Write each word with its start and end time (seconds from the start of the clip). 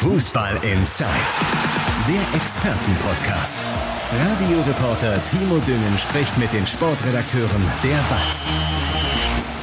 Fußball 0.00 0.54
Inside, 0.64 1.10
der 2.08 2.40
Expertenpodcast. 2.40 3.60
Radioreporter 4.10 5.22
Timo 5.26 5.58
Düngen 5.58 5.98
spricht 5.98 6.38
mit 6.38 6.50
den 6.54 6.66
Sportredakteuren 6.66 7.62
der 7.84 8.02
BATS. 8.08 8.50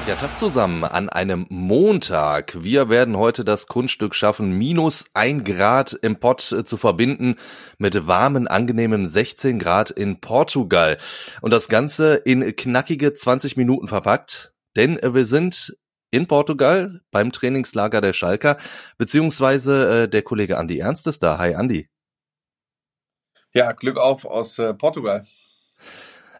Ja, 0.08 0.16
Tag 0.16 0.38
zusammen 0.38 0.84
an 0.84 1.10
einem 1.10 1.48
Montag. 1.50 2.56
Wir 2.62 2.88
werden 2.88 3.18
heute 3.18 3.44
das 3.44 3.66
Kunststück 3.66 4.14
schaffen, 4.14 4.52
minus 4.52 5.06
ein 5.16 5.44
Grad 5.44 5.94
im 5.94 6.18
Pott 6.18 6.52
äh, 6.52 6.64
zu 6.64 6.78
verbinden 6.78 7.38
mit 7.80 8.06
warmen, 8.06 8.48
angenehmen 8.48 9.10
16 9.10 9.58
Grad 9.58 9.90
in 9.90 10.22
Portugal. 10.22 11.00
Und 11.42 11.52
das 11.52 11.68
Ganze 11.68 12.14
in 12.14 12.56
knackige 12.56 13.16
20 13.16 13.58
Minuten 13.58 13.88
verpackt. 13.88 14.54
Denn 14.76 15.00
äh, 15.00 15.16
wir 15.16 15.26
sind 15.26 15.76
in 16.12 16.28
Portugal 16.28 17.02
beim 17.12 17.32
Trainingslager 17.32 18.02
der 18.02 18.14
Schalker, 18.14 18.58
beziehungsweise 18.98 20.04
äh, 20.04 20.10
der 20.10 20.22
Kollege 20.22 20.58
Andi 20.58 20.80
Ernst 20.80 21.08
ist 21.08 21.24
da. 21.24 21.38
Hi 21.38 21.56
Andi. 21.56 21.90
Ja, 23.54 23.72
Glück 23.72 23.98
auf 23.98 24.26
aus 24.26 24.60
äh, 24.60 24.74
Portugal. 24.74 25.26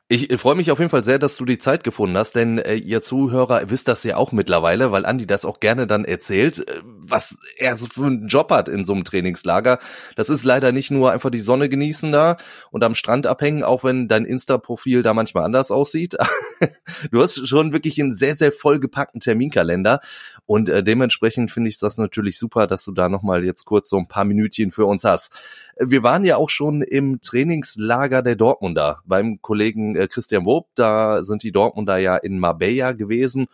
Ich 0.10 0.34
freue 0.40 0.56
mich 0.56 0.72
auf 0.72 0.80
jeden 0.80 0.90
Fall 0.90 1.04
sehr, 1.04 1.20
dass 1.20 1.36
du 1.36 1.44
die 1.44 1.58
Zeit 1.58 1.84
gefunden 1.84 2.18
hast, 2.18 2.34
denn 2.34 2.60
äh, 2.60 2.76
ihr 2.76 3.02
Zuhörer 3.02 3.70
wisst 3.70 3.90
das 3.90 4.06
ja 4.06 4.16
auch 4.16 4.32
mittlerweile, 4.32 4.94
weil 4.94 5.06
Andi 5.06 5.28
das 5.28 5.44
auch 5.44 5.60
gerne 5.60 5.86
dann 5.86 6.06
erzählt, 6.06 6.66
äh, 6.66 6.82
was 6.86 7.40
er 7.58 7.76
so 7.76 7.88
für 7.88 8.06
einen 8.06 8.30
Job 8.30 8.50
hat 8.52 8.70
in 8.70 8.86
so 8.86 8.94
einem 8.94 9.04
Trainingslager. 9.04 9.80
Das 10.16 10.30
ist 10.30 10.46
leider 10.46 10.72
nicht 10.72 10.92
nur 10.92 11.12
einfach 11.12 11.30
die 11.30 11.42
Sonne 11.42 11.68
genießen 11.68 12.10
da 12.10 12.38
und 12.72 12.86
am 12.86 12.96
Strand 12.96 13.28
abhängen, 13.28 13.64
auch 13.64 13.84
wenn 13.84 14.08
dein 14.08 14.24
Insta-Profil 14.24 15.04
da 15.04 15.14
manchmal 15.14 15.44
anders 15.44 15.72
aussieht. 15.72 16.16
du 17.12 17.22
hast 17.22 17.46
schon 17.46 17.74
wirklich 17.74 18.00
einen 18.00 18.14
sehr, 18.14 18.38
sehr 18.38 18.54
vollgepackten 18.54 19.20
Terminkalender 19.20 20.00
und 20.46 20.70
äh, 20.70 20.86
dementsprechend 20.86 21.52
finde 21.52 21.70
ich 21.70 21.80
das 21.80 21.98
natürlich 21.98 22.40
super, 22.40 22.66
dass 22.66 22.86
du 22.86 22.94
da 22.94 23.10
nochmal 23.10 23.44
jetzt 23.44 23.66
kurz 23.66 23.90
so 23.90 23.98
ein 23.98 24.08
paar 24.08 24.24
Minütchen 24.24 24.72
für 24.72 24.86
uns 24.86 25.04
hast. 25.04 25.34
Wir 25.80 26.04
waren 26.04 26.26
ja 26.26 26.38
auch 26.38 26.50
schon 26.50 26.82
im 26.82 27.22
Trainingslager 27.22 28.22
der 28.22 28.36
Dortmunder 28.36 29.02
beim 29.06 29.42
Kollegen 29.42 29.96
äh, 29.96 30.08
Christian 30.08 30.46
Wob. 30.46 30.68
Da 30.76 31.24
sind 31.24 31.44
die 31.44 31.52
Dortmunder 31.52 31.98
ja 31.98 32.18
in 32.18 32.40
Marbella 32.40 32.94
gewesen 32.94 33.48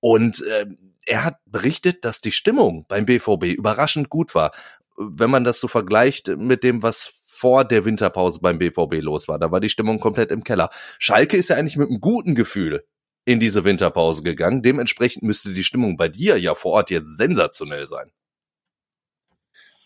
und 0.00 0.44
äh, 0.44 0.66
er 1.06 1.24
hat 1.24 1.36
berichtet, 1.46 2.04
dass 2.04 2.20
die 2.20 2.32
Stimmung 2.32 2.84
beim 2.88 3.06
BVB 3.06 3.44
überraschend 3.56 4.10
gut 4.10 4.34
war. 4.34 4.52
Wenn 4.96 5.30
man 5.30 5.44
das 5.44 5.60
so 5.60 5.68
vergleicht 5.68 6.28
mit 6.28 6.64
dem, 6.64 6.82
was 6.82 7.12
vor 7.26 7.64
der 7.64 7.84
Winterpause 7.84 8.40
beim 8.40 8.58
BVB 8.58 9.02
los 9.02 9.28
war, 9.28 9.38
da 9.38 9.50
war 9.50 9.60
die 9.60 9.68
Stimmung 9.68 10.00
komplett 10.00 10.30
im 10.30 10.42
Keller. 10.42 10.70
Schalke 10.98 11.36
ist 11.36 11.50
ja 11.50 11.56
eigentlich 11.56 11.76
mit 11.76 11.88
einem 11.88 12.00
guten 12.00 12.34
Gefühl 12.34 12.84
in 13.24 13.40
diese 13.40 13.64
Winterpause 13.64 14.22
gegangen. 14.22 14.62
Dementsprechend 14.62 15.22
müsste 15.22 15.52
die 15.52 15.64
Stimmung 15.64 15.96
bei 15.96 16.08
dir 16.08 16.38
ja 16.38 16.54
vor 16.54 16.72
Ort 16.72 16.90
jetzt 16.90 17.16
sensationell 17.16 17.86
sein. 17.86 18.10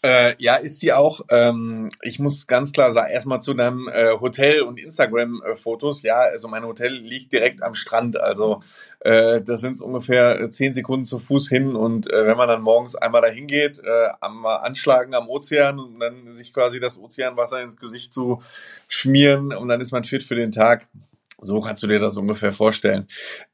Äh, 0.03 0.35
ja, 0.39 0.55
ist 0.55 0.83
die 0.83 0.95
auch. 0.95 1.21
Ähm, 1.29 1.91
ich 2.01 2.19
muss 2.19 2.47
ganz 2.47 2.73
klar 2.73 2.91
sagen, 2.91 3.13
erstmal 3.13 3.43
zu 3.43 3.53
deinem 3.53 3.87
äh, 3.87 4.19
Hotel 4.19 4.63
und 4.63 4.79
Instagram-Fotos. 4.79 6.03
Ja, 6.03 6.17
also 6.17 6.49
mein 6.49 6.65
Hotel 6.65 6.95
liegt 6.95 7.33
direkt 7.33 7.63
am 7.63 7.75
Strand. 7.75 8.19
Also 8.19 8.63
äh, 9.01 9.43
da 9.43 9.59
sind 9.59 9.73
es 9.73 9.83
ungefähr 9.83 10.51
zehn 10.51 10.73
Sekunden 10.73 11.05
zu 11.05 11.19
Fuß 11.19 11.51
hin. 11.51 11.77
Und 11.77 12.11
äh, 12.11 12.27
wenn 12.27 12.39
man 12.39 12.49
dann 12.49 12.63
morgens 12.63 12.97
einmal 12.97 13.21
dahin 13.21 13.47
geht, 13.47 13.79
äh, 13.79 14.09
am 14.21 14.47
Anschlagen 14.47 15.15
am 15.15 15.29
Ozean 15.29 15.79
und 15.79 16.01
dann 16.01 16.35
sich 16.35 16.55
quasi 16.55 16.81
das 16.81 16.99
Ozeanwasser 16.99 17.63
ins 17.63 17.77
Gesicht 17.77 18.15
zu 18.15 18.43
schmieren 18.89 19.53
und 19.53 19.69
dann 19.69 19.83
ist 19.83 19.93
man 19.93 20.05
fit 20.05 20.25
für 20.25 20.37
den 20.37 20.53
Tag. 20.53 20.89
So 21.43 21.61
kannst 21.61 21.83
du 21.83 21.87
dir 21.87 21.99
das 21.99 22.17
ungefähr 22.17 22.53
vorstellen. 22.53 23.07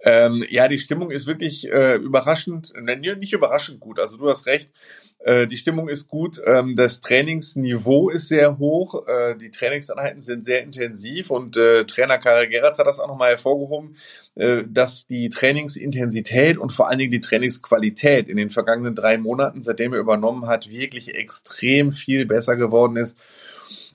Ähm, 0.03 0.45
ja, 0.51 0.69
die 0.69 0.79
Stimmung 0.79 1.11
ist 1.11 1.27
wirklich 1.27 1.70
äh, 1.70 1.97
überraschend, 1.97 2.73
ne, 2.81 2.97
nicht 2.97 3.33
überraschend 3.33 3.81
gut. 3.81 4.01
Also 4.01 4.17
du 4.17 4.28
hast 4.28 4.47
recht, 4.47 4.73
äh, 5.20 5.47
die 5.47 5.56
Stimmung 5.56 5.89
ist 5.89 6.09
gut, 6.09 6.41
ähm, 6.45 6.75
das 6.77 7.01
Trainingsniveau 7.01 8.11
ist 8.11 8.28
sehr 8.28 8.59
hoch, 8.59 9.06
äh, 9.06 9.37
die 9.37 9.51
Trainingseinheiten 9.51 10.20
sind 10.20 10.45
sehr 10.45 10.62
intensiv 10.62 11.31
und 11.31 11.56
äh, 11.56 11.84
Trainer 11.84 12.19
Karel 12.19 12.49
Geratz 12.49 12.78
hat 12.78 12.87
das 12.87 12.99
auch 12.99 13.09
nochmal 13.09 13.31
hervorgehoben, 13.31 13.97
äh, 14.34 14.65
dass 14.69 15.06
die 15.06 15.28
Trainingsintensität 15.28 16.59
und 16.59 16.72
vor 16.72 16.88
allen 16.88 16.99
Dingen 16.99 17.12
die 17.12 17.21
Trainingsqualität 17.21 18.28
in 18.28 18.37
den 18.37 18.50
vergangenen 18.50 18.94
drei 18.94 19.16
Monaten, 19.16 19.62
seitdem 19.62 19.93
er 19.93 20.00
übernommen 20.00 20.47
hat, 20.47 20.71
wirklich 20.71 21.15
extrem 21.15 21.93
viel 21.93 22.27
besser 22.27 22.56
geworden 22.56 22.97
ist. 22.97 23.16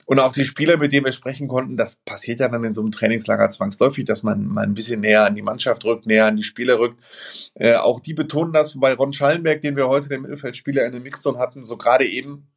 Und 0.06 0.18
auch 0.18 0.32
die 0.32 0.44
Spieler, 0.44 0.76
mit 0.76 0.92
denen 0.92 1.04
wir 1.04 1.12
sprechen 1.12 1.48
konnten, 1.48 1.76
das 1.76 1.96
passiert 2.04 2.40
ja 2.40 2.48
dann 2.48 2.64
in 2.64 2.74
so 2.74 2.80
einem 2.80 2.92
Trainingslager 2.92 3.48
zwangsläufig, 3.50 4.04
dass 4.04 4.22
man 4.22 4.46
mal 4.46 4.64
ein 4.64 4.74
bisschen 4.74 5.00
näher 5.00 5.24
an 5.24 5.34
die 5.34 5.42
Mannschaft 5.42 5.84
rückt, 5.84 6.06
näher 6.06 6.26
an 6.26 6.36
die 6.36 6.42
Spieler 6.42 6.78
rückt. 6.78 7.00
Äh, 7.54 7.76
auch 7.76 8.00
die 8.00 8.14
betonen 8.14 8.52
das, 8.52 8.74
wobei 8.74 8.94
Ron 8.94 9.12
Schallenberg, 9.12 9.60
den 9.60 9.76
wir 9.76 9.88
heute 9.88 10.08
den 10.08 10.22
Mittelfeldspieler 10.22 10.84
in 10.84 10.92
den 10.92 11.02
Mixzone 11.02 11.38
hatten, 11.38 11.66
so 11.66 11.76
gerade 11.76 12.06
eben 12.06 12.48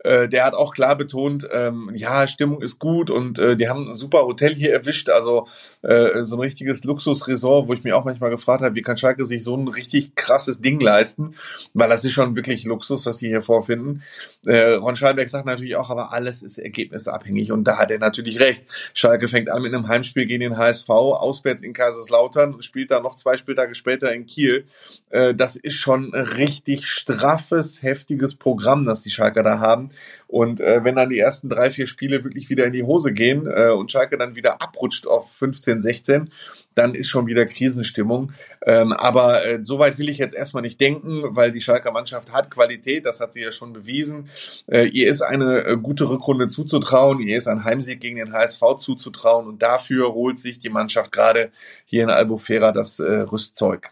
äh, 0.00 0.28
der 0.28 0.44
hat 0.44 0.54
auch 0.54 0.74
klar 0.74 0.96
betont, 0.96 1.48
ähm, 1.52 1.90
ja, 1.94 2.28
Stimmung 2.28 2.62
ist 2.62 2.78
gut 2.78 3.10
und 3.10 3.38
äh, 3.38 3.56
die 3.56 3.68
haben 3.68 3.88
ein 3.88 3.92
super 3.92 4.22
Hotel 4.22 4.54
hier 4.54 4.72
erwischt, 4.72 5.08
also 5.08 5.46
äh, 5.82 6.24
so 6.24 6.36
ein 6.36 6.40
richtiges 6.40 6.84
Luxusresort, 6.84 7.68
wo 7.68 7.72
ich 7.72 7.84
mich 7.84 7.92
auch 7.92 8.04
manchmal 8.04 8.30
gefragt 8.30 8.62
habe, 8.62 8.74
wie 8.74 8.82
kann 8.82 8.96
Schalke 8.96 9.24
sich 9.24 9.42
so 9.42 9.56
ein 9.56 9.68
richtig 9.68 10.14
krasses 10.14 10.60
Ding 10.60 10.80
leisten, 10.80 11.34
weil 11.74 11.88
das 11.88 12.04
ist 12.04 12.12
schon 12.12 12.36
wirklich 12.36 12.64
Luxus, 12.64 13.06
was 13.06 13.18
sie 13.18 13.28
hier 13.28 13.42
vorfinden. 13.42 14.02
Äh, 14.46 14.74
Ron 14.74 14.96
Schalberg 14.96 15.28
sagt 15.28 15.46
natürlich 15.46 15.76
auch, 15.76 15.90
aber 15.90 16.12
alles 16.12 16.42
ist 16.42 16.58
ergebnisabhängig 16.58 17.52
und 17.52 17.64
da 17.64 17.78
hat 17.78 17.90
er 17.90 17.98
natürlich 17.98 18.40
recht. 18.40 18.64
Schalke 18.94 19.28
fängt 19.28 19.48
an 19.48 19.62
mit 19.62 19.74
einem 19.74 19.88
Heimspiel 19.88 20.26
gegen 20.26 20.40
den 20.40 20.58
HSV, 20.58 20.88
auswärts 20.88 21.62
in 21.62 21.72
Kaiserslautern 21.72 22.60
spielt 22.62 22.90
dann 22.90 23.02
noch 23.02 23.14
zwei 23.14 23.36
Spieltage 23.36 23.74
später 23.74 24.12
in 24.12 24.26
Kiel. 24.26 24.66
Äh, 25.10 25.34
das 25.34 25.56
ist 25.56 25.74
schon 25.74 26.12
ein 26.14 26.20
richtig 26.20 26.86
straffes, 26.86 27.82
heftiges 27.82 28.34
Programm, 28.34 28.84
das 28.84 29.02
die 29.02 29.10
Schalker 29.10 29.42
da 29.42 29.58
haben. 29.58 29.85
Und 30.26 30.60
äh, 30.60 30.84
wenn 30.84 30.96
dann 30.96 31.10
die 31.10 31.18
ersten 31.18 31.48
drei, 31.48 31.70
vier 31.70 31.86
Spiele 31.86 32.24
wirklich 32.24 32.50
wieder 32.50 32.66
in 32.66 32.72
die 32.72 32.82
Hose 32.82 33.12
gehen 33.12 33.46
äh, 33.46 33.70
und 33.70 33.90
Schalke 33.90 34.18
dann 34.18 34.34
wieder 34.36 34.60
abrutscht 34.60 35.06
auf 35.06 35.32
15, 35.32 35.80
16, 35.80 36.30
dann 36.74 36.94
ist 36.94 37.08
schon 37.08 37.26
wieder 37.26 37.46
Krisenstimmung. 37.46 38.32
Ähm, 38.64 38.92
aber 38.92 39.46
äh, 39.46 39.58
soweit 39.62 39.98
will 39.98 40.08
ich 40.08 40.18
jetzt 40.18 40.34
erstmal 40.34 40.62
nicht 40.62 40.80
denken, 40.80 41.22
weil 41.36 41.52
die 41.52 41.60
Schalker 41.60 41.92
Mannschaft 41.92 42.32
hat 42.32 42.50
Qualität, 42.50 43.06
das 43.06 43.20
hat 43.20 43.32
sie 43.32 43.42
ja 43.42 43.52
schon 43.52 43.72
bewiesen. 43.72 44.28
Äh, 44.66 44.86
ihr 44.88 45.08
ist 45.08 45.22
eine 45.22 45.64
äh, 45.64 45.76
gute 45.76 46.08
Rückrunde 46.08 46.48
zuzutrauen, 46.48 47.20
ihr 47.20 47.36
ist 47.36 47.46
ein 47.46 47.64
Heimsieg 47.64 48.00
gegen 48.00 48.16
den 48.16 48.32
HSV 48.32 48.60
zuzutrauen 48.76 49.46
und 49.46 49.62
dafür 49.62 50.12
holt 50.12 50.38
sich 50.38 50.58
die 50.58 50.68
Mannschaft 50.68 51.12
gerade 51.12 51.50
hier 51.84 52.02
in 52.02 52.10
Albufera 52.10 52.72
das 52.72 52.98
äh, 52.98 53.04
Rüstzeug. 53.04 53.90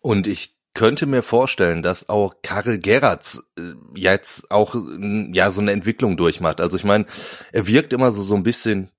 Und 0.00 0.26
ich 0.26 0.53
könnte 0.74 1.06
mir 1.06 1.22
vorstellen, 1.22 1.82
dass 1.82 2.08
auch 2.08 2.34
Karel 2.42 2.78
Geratz 2.78 3.42
äh, 3.56 3.74
jetzt 3.94 4.50
auch 4.50 4.74
ja 5.32 5.50
so 5.50 5.60
eine 5.60 5.72
Entwicklung 5.72 6.16
durchmacht. 6.16 6.60
Also 6.60 6.76
ich 6.76 6.84
meine, 6.84 7.06
er 7.52 7.66
wirkt 7.66 7.92
immer 7.92 8.10
so 8.10 8.22
so 8.22 8.34
ein 8.34 8.42
bisschen 8.42 8.90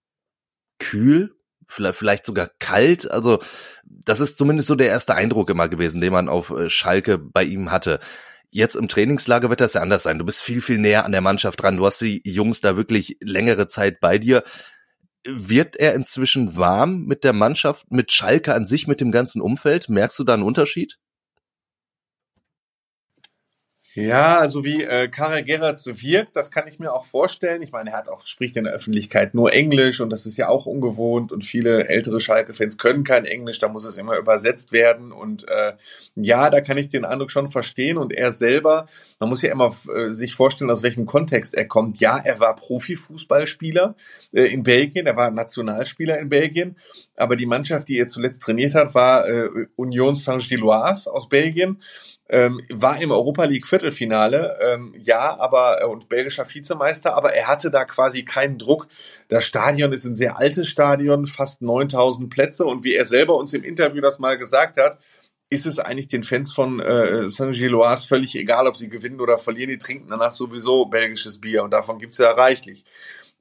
kühl, 0.80 1.36
vielleicht, 1.68 1.98
vielleicht 1.98 2.26
sogar 2.26 2.50
kalt. 2.60 3.10
Also 3.12 3.40
das 3.84 4.22
ist 4.22 4.38
zumindest 4.38 4.68
so 4.68 4.76
der 4.76 4.88
erste 4.88 5.16
Eindruck 5.16 5.50
immer 5.50 5.70
gewesen, 5.70 6.02
den 6.02 6.14
man 6.14 6.30
auf 6.30 6.50
äh, 6.50 6.70
Schalke 6.70 7.18
bei 7.18 7.44
ihm 7.44 7.72
hatte. 7.72 8.00
Jetzt 8.52 8.76
im 8.76 8.88
Trainingslager 8.88 9.50
wird 9.50 9.60
das 9.60 9.74
ja 9.74 9.82
anders 9.82 10.04
sein. 10.04 10.18
Du 10.18 10.26
bist 10.26 10.42
viel, 10.42 10.62
viel 10.62 10.78
näher 10.78 11.04
an 11.04 11.12
der 11.12 11.22
Mannschaft 11.22 11.62
dran. 11.62 11.78
Du 11.78 11.86
hast 11.86 12.00
die 12.00 12.22
Jungs 12.24 12.62
da 12.62 12.78
wirklich 12.78 13.18
längere 13.20 13.68
Zeit 13.68 14.00
bei 14.00 14.18
dir. 14.18 14.44
Wird 15.28 15.76
er 15.76 15.94
inzwischen 15.94 16.56
warm 16.56 17.04
mit 17.04 17.24
der 17.26 17.34
Mannschaft, 17.34 17.92
mit 17.92 18.14
Schalke 18.14 18.54
an 18.54 18.66
sich, 18.66 18.88
mit 18.88 19.02
dem 19.02 19.12
ganzen 19.12 19.42
Umfeld? 19.42 19.90
Merkst 19.90 20.20
du 20.20 20.24
da 20.24 20.36
einen 20.36 20.44
Unterschied? 20.44 20.98
Ja, 23.96 24.40
also 24.40 24.66
wie 24.66 24.84
äh, 24.84 25.08
Karel 25.08 25.44
Gerards 25.44 25.88
wirkt, 25.88 26.36
das 26.36 26.52
kann 26.52 26.68
ich 26.68 26.80
mir 26.80 26.92
auch 26.92 27.06
vorstellen. 27.06 27.62
Ich 27.62 27.72
meine, 27.72 27.92
er 27.92 27.98
hat 27.98 28.10
auch 28.10 28.28
spricht 28.28 28.58
in 28.58 28.66
der 28.66 28.74
Öffentlichkeit 28.74 29.34
nur 29.34 29.54
Englisch 29.54 30.02
und 30.02 30.10
das 30.10 30.26
ist 30.26 30.36
ja 30.36 30.50
auch 30.50 30.66
ungewohnt 30.66 31.32
und 31.32 31.46
viele 31.46 31.88
ältere 31.88 32.20
Schalke-Fans 32.20 32.78
können 32.78 33.06
kein 33.06 33.24
Englisch, 33.24 33.60
da 33.60 33.70
muss 33.70 33.86
es 33.86 33.96
immer 33.96 34.18
übersetzt 34.18 34.74
werden 34.74 35.14
und 35.14 35.48
äh, 35.48 35.76
ja, 36.16 36.50
da 36.50 36.60
kann 36.60 36.78
ich 36.78 36.90
den 36.90 37.06
Eindruck 37.06 37.32
schon 37.32 37.48
verstehen 37.48 37.98
und 37.98 38.12
er 38.12 38.34
selber, 38.34 38.88
man 39.22 39.30
muss 39.30 39.42
ja 39.42 39.52
immer 39.54 39.74
äh, 39.96 40.12
sich 40.12 40.36
vorstellen, 40.36 40.72
aus 40.72 40.84
welchem 40.84 41.06
Kontext 41.06 41.54
er 41.54 41.66
kommt. 41.66 42.02
Ja, 42.02 42.18
er 42.18 42.42
war 42.42 42.54
Profifußballspieler 42.54 43.96
äh, 44.34 44.42
in 44.42 44.64
Belgien, 44.64 45.08
er 45.08 45.16
war 45.16 45.32
Nationalspieler 45.32 46.20
in 46.20 46.28
Belgien, 46.28 46.76
aber 47.16 47.38
die 47.38 47.46
Mannschaft, 47.46 47.88
die 47.88 47.98
er 47.98 48.10
zuletzt 48.10 48.44
trainiert 48.44 48.76
hat, 48.76 48.94
war 48.94 49.26
äh, 49.26 49.48
Union 49.78 50.16
Saint-Gilloise 50.16 51.10
aus 51.10 51.30
Belgien 51.30 51.80
ähm, 52.28 52.62
war 52.70 53.00
im 53.00 53.12
Europa 53.12 53.44
League 53.46 53.68
Viertelfinale, 53.68 54.58
ähm, 54.62 54.96
ja, 54.98 55.38
aber 55.40 55.82
äh, 55.82 55.86
und 55.86 56.10
belgischer 56.10 56.46
Vizemeister, 56.52 57.16
aber 57.16 57.34
er 57.34 57.48
hatte 57.48 57.70
da 57.70 57.86
quasi 57.86 58.24
keinen 58.24 58.58
Druck. 58.58 58.88
Das 59.28 59.46
Stadion 59.46 59.94
ist 59.94 60.06
ein 60.06 60.16
sehr 60.16 60.38
altes 60.38 60.68
Stadion, 60.68 61.28
fast 61.28 61.62
9000 61.62 62.30
Plätze 62.30 62.66
und 62.66 62.84
wie 62.84 62.96
er 62.96 63.06
selber 63.06 63.36
uns 63.36 63.54
im 63.54 63.64
Interview 63.64 64.02
das 64.02 64.20
mal 64.20 64.38
gesagt 64.38 64.78
hat, 64.78 65.00
ist 65.50 65.68
es 65.68 65.78
eigentlich 65.78 66.08
den 66.08 66.24
Fans 66.24 66.52
von 66.52 66.80
äh, 66.80 67.28
Saint-Gilloise 67.28 68.08
völlig 68.08 68.36
egal, 68.36 68.68
ob 68.68 68.76
sie 68.76 68.90
gewinnen 68.90 69.22
oder 69.22 69.38
verlieren, 69.38 69.70
die 69.70 69.78
trinken 69.78 70.10
danach 70.10 70.34
sowieso 70.34 70.86
belgisches 70.86 71.40
Bier 71.40 71.64
und 71.64 71.72
davon 71.72 72.00
gibt's 72.00 72.18
ja 72.18 72.32
reichlich. 72.32 72.84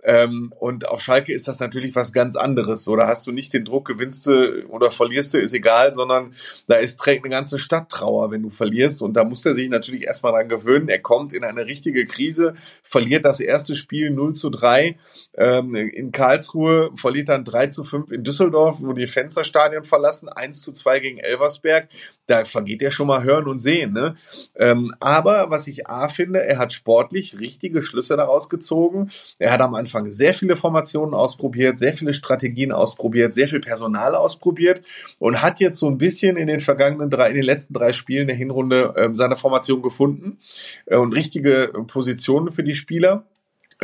Ähm, 0.05 0.53
und 0.59 0.89
auf 0.89 1.01
Schalke 1.01 1.33
ist 1.33 1.49
das 1.49 1.61
natürlich 1.61 1.95
was 1.95 2.13
ganz 2.13 2.37
anderes. 2.37 2.85
So, 2.85 2.95
da 2.95 3.09
hast 3.09 3.27
du 3.27 3.33
nicht 3.33 3.55
den 3.55 3.65
Druck, 3.65 3.87
gewinnst 3.87 4.27
du 4.27 4.67
oder 4.69 4.91
verlierst 4.91 5.33
du, 5.33 5.39
ist 5.39 5.55
egal, 5.55 5.95
sondern 5.95 6.35
da 6.67 6.77
ist, 6.77 6.99
trägt 6.99 7.25
eine 7.25 7.35
ganze 7.35 7.59
Stadt 7.59 7.89
Trauer, 7.89 8.31
wenn 8.31 8.43
du 8.43 8.51
verlierst. 8.51 9.01
Und 9.01 9.15
da 9.15 9.25
muss 9.25 9.47
er 9.47 9.55
sich 9.55 9.71
natürlich 9.71 10.03
erstmal 10.03 10.33
dran 10.33 10.49
gewöhnen. 10.49 10.89
Er 10.89 10.99
kommt 10.99 11.33
in 11.33 11.43
eine 11.43 11.65
richtige 11.67 12.05
Krise, 12.05 12.55
verliert 12.83 13.25
das 13.25 13.41
erste 13.41 13.75
Spiel 13.75 14.11
0 14.11 14.35
zu 14.35 14.51
3 14.51 14.99
ähm, 15.39 15.75
in 15.75 16.13
Karlsruhe, 16.13 16.91
verliert 16.95 17.31
dann 17.31 17.45
3 17.45 17.69
zu 17.69 17.85
5 17.85 18.11
in 18.11 18.25
Düsseldorf, 18.25 18.83
wo 18.83 18.93
die 18.93 19.07
Fensterstadion 19.07 19.85
verlassen, 19.85 20.29
1 20.29 20.61
zu 20.61 20.73
2 20.73 21.01
gegen 21.01 21.19
Elversberg. 21.19 21.89
Da 22.27 22.45
vergeht 22.45 22.83
er 22.83 22.91
schon 22.91 23.07
mal 23.07 23.23
hören 23.23 23.47
und 23.47 23.59
sehen. 23.59 23.93
Ne? 23.93 24.15
Ähm, 24.57 24.95
aber 25.01 25.51
was 25.51 25.67
ich 25.67 25.87
A 25.89 26.09
finde, 26.09 26.43
er 26.43 26.59
hat 26.59 26.73
sportlich 26.73 27.39
richtige 27.39 27.83
Schlüsse 27.83 28.17
daraus 28.17 28.49
gezogen. 28.49 29.11
Er 29.39 29.53
hat 29.53 29.61
am 29.61 29.75
Anfang 29.75 29.94
sehr 30.11 30.35
viele 30.35 30.57
Formationen 30.57 31.15
ausprobiert, 31.15 31.79
sehr 31.79 31.93
viele 31.93 32.15
Strategien 32.15 32.73
ausprobiert, 32.73 33.35
sehr 33.35 33.49
viel 33.49 33.61
Personal 33.61 34.15
ausprobiert 34.15 34.83
und 35.19 35.43
hat 35.43 35.61
jetzt 35.61 35.79
so 35.79 35.89
ein 35.89 35.99
bisschen 35.99 36.37
in 36.37 36.47
den 36.47 36.61
vergangenen 36.61 37.11
drei, 37.11 37.29
in 37.29 37.35
den 37.35 37.45
letzten 37.45 37.75
drei 37.75 37.93
Spielen 37.93 38.27
der 38.27 38.37
Hinrunde 38.37 38.95
ähm, 38.97 39.17
seine 39.17 39.37
Formation 39.37 39.83
gefunden 39.83 40.39
äh, 40.87 40.97
und 40.97 41.13
richtige 41.13 41.73
Positionen 41.87 42.51
für 42.51 42.65
die 42.65 42.75
Spieler. 42.75 43.25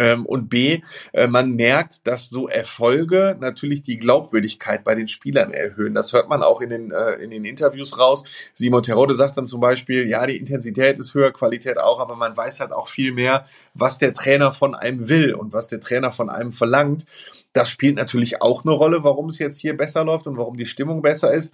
Ähm, 0.01 0.25
und 0.25 0.49
B, 0.49 0.81
äh, 1.13 1.27
man 1.27 1.53
merkt, 1.57 2.07
dass 2.07 2.31
so 2.31 2.49
Erfolge 2.49 3.37
natürlich 3.39 3.83
die 3.83 3.99
Glaubwürdigkeit 3.99 4.83
bei 4.83 4.95
den 4.95 5.09
Spielern 5.09 5.53
erhöhen. 5.53 5.93
Das 5.93 6.15
hört 6.15 6.31
man 6.31 6.43
auch 6.43 6.63
in 6.63 6.71
den, 6.71 6.91
äh, 6.91 7.17
in 7.17 7.29
den 7.29 7.45
Interviews 7.45 7.99
raus. 7.99 8.25
Simon 8.55 8.83
Terode 8.83 9.15
sagt 9.15 9.37
dann 9.37 9.45
zum 9.45 9.61
Beispiel, 9.61 10.09
ja, 10.09 10.27
die 10.27 10.39
Intensität 10.39 10.99
ist 10.99 11.13
höher, 11.13 11.33
Qualität 11.33 11.79
auch, 11.79 12.01
aber 12.01 12.17
man 12.17 12.35
weiß 12.35 12.61
halt 12.61 12.73
auch 12.73 12.89
viel 12.89 13.13
mehr, 13.13 13.45
was 13.75 13.99
der 13.99 14.15
Trainer 14.15 14.53
von 14.53 14.75
einem 14.75 15.11
will 15.11 15.35
und 15.35 15.53
was 15.53 15.69
der 15.69 15.81
Trainer 15.81 16.13
von 16.13 16.31
einem 16.31 16.53
verlangt. 16.53 17.05
Das 17.53 17.69
spielt 17.69 17.99
natürlich 17.99 18.41
auch 18.41 18.65
eine 18.65 18.73
Rolle, 18.73 19.05
warum 19.05 19.29
es 19.29 19.39
jetzt 19.39 19.59
hier 19.59 19.77
besser 19.77 20.03
läuft 20.03 20.27
und 20.27 20.39
warum 20.39 20.57
die 20.57 20.65
Stimmung 20.67 21.03
besser 21.03 21.35
ist. 21.35 21.53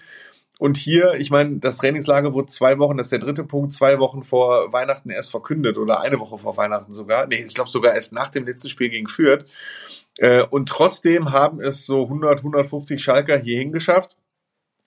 Und 0.59 0.79
hier, 0.79 1.15
ich 1.15 1.31
meine, 1.31 1.59
das 1.59 1.77
Trainingslager 1.77 2.33
wurde 2.33 2.47
zwei 2.47 2.79
Wochen, 2.79 2.97
das 2.97 3.09
ist 3.09 3.13
der 3.13 3.19
dritte 3.19 3.45
Punkt, 3.45 3.73
zwei 3.73 3.99
Wochen 3.99 4.23
vor 4.23 4.73
Weihnachten 4.73 5.11
erst 5.11 5.31
verkündet 5.31 5.77
oder 5.77 6.01
eine 6.01 6.19
Woche 6.19 6.39
vor 6.39 6.57
Weihnachten 6.57 6.93
sogar. 6.93 7.27
Nee, 7.27 7.45
ich 7.47 7.55
glaube 7.55 7.69
sogar 7.69 7.95
erst 7.95 8.15
nach 8.15 8.29
dem 8.29 8.47
letzten 8.47 8.71
Spiel 8.71 8.89
gegen 8.89 9.07
Fürth. 9.07 9.45
Äh, 10.19 10.43
und 10.45 10.69
trotzdem 10.69 11.33
haben 11.33 11.61
es 11.61 11.85
so 11.85 12.05
100, 12.05 12.39
150 12.39 13.03
Schalker 13.03 13.39
hierhin 13.39 13.71
geschafft 13.71 14.17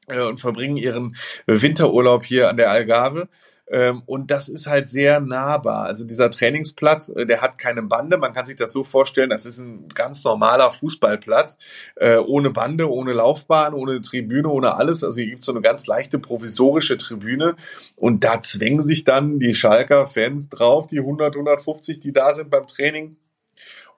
äh, 0.07 0.21
und 0.21 0.39
verbringen 0.39 0.77
ihren 0.77 1.16
Winterurlaub 1.45 2.25
hier 2.25 2.50
an 2.50 2.57
der 2.57 2.72
Algarve. 2.72 3.30
Ähm, 3.69 4.01
und 4.06 4.31
das 4.31 4.50
ist 4.50 4.68
halt 4.68 4.89
sehr 4.89 5.19
nahbar. 5.19 5.86
Also 5.86 6.04
dieser 6.04 6.31
Trainingsplatz, 6.31 7.10
äh, 7.10 7.25
der 7.25 7.42
hat 7.42 7.57
keine 7.57 7.83
Bande. 7.83 8.18
Man 8.18 8.33
kann 8.33 8.45
sich 8.45 8.56
das 8.56 8.74
so 8.74 8.83
vorstellen, 8.83 9.30
das 9.30 9.45
ist 9.45 9.60
ein 9.60 9.88
ganz 9.89 10.24
normaler 10.24 10.71
Fußballplatz, 10.71 11.57
äh, 11.95 12.18
ohne 12.18 12.50
Bande, 12.50 12.89
ohne 12.89 13.13
Laufbahn, 13.13 13.74
ohne 13.74 14.01
Tribüne, 14.01 14.50
ohne 14.50 14.75
alles. 14.75 15.04
Also 15.04 15.19
hier 15.21 15.30
gibt 15.30 15.42
es 15.42 15.45
so 15.45 15.51
eine 15.51 15.62
ganz 15.62 15.86
leichte 15.86 16.18
provisorische 16.18 16.98
Tribüne. 16.98 17.56
Und 17.95 18.24
da 18.24 18.42
zwängen 18.42 18.81
sich 18.81 19.04
dann 19.04 19.39
die 19.39 19.54
Schalker 19.54 20.07
Fans 20.07 20.50
drauf, 20.50 20.88
die 20.88 21.00
100, 21.00 21.36
150, 21.36 22.00
die 22.00 22.12
da 22.12 22.33
sind 22.33 22.50
beim 22.50 22.65
Training. 22.65 23.18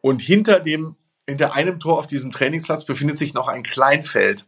Und 0.02 0.22
hinter 0.22 0.60
dem, 0.60 0.96
hinter 1.28 1.54
einem 1.54 1.80
Tor 1.80 2.00
auf 2.00 2.08
diesem 2.08 2.32
Trainingsplatz 2.32 2.86
befindet 2.86 3.18
sich 3.18 3.34
noch 3.34 3.48
ein 3.48 3.64
Kleinfeld. 3.64 4.46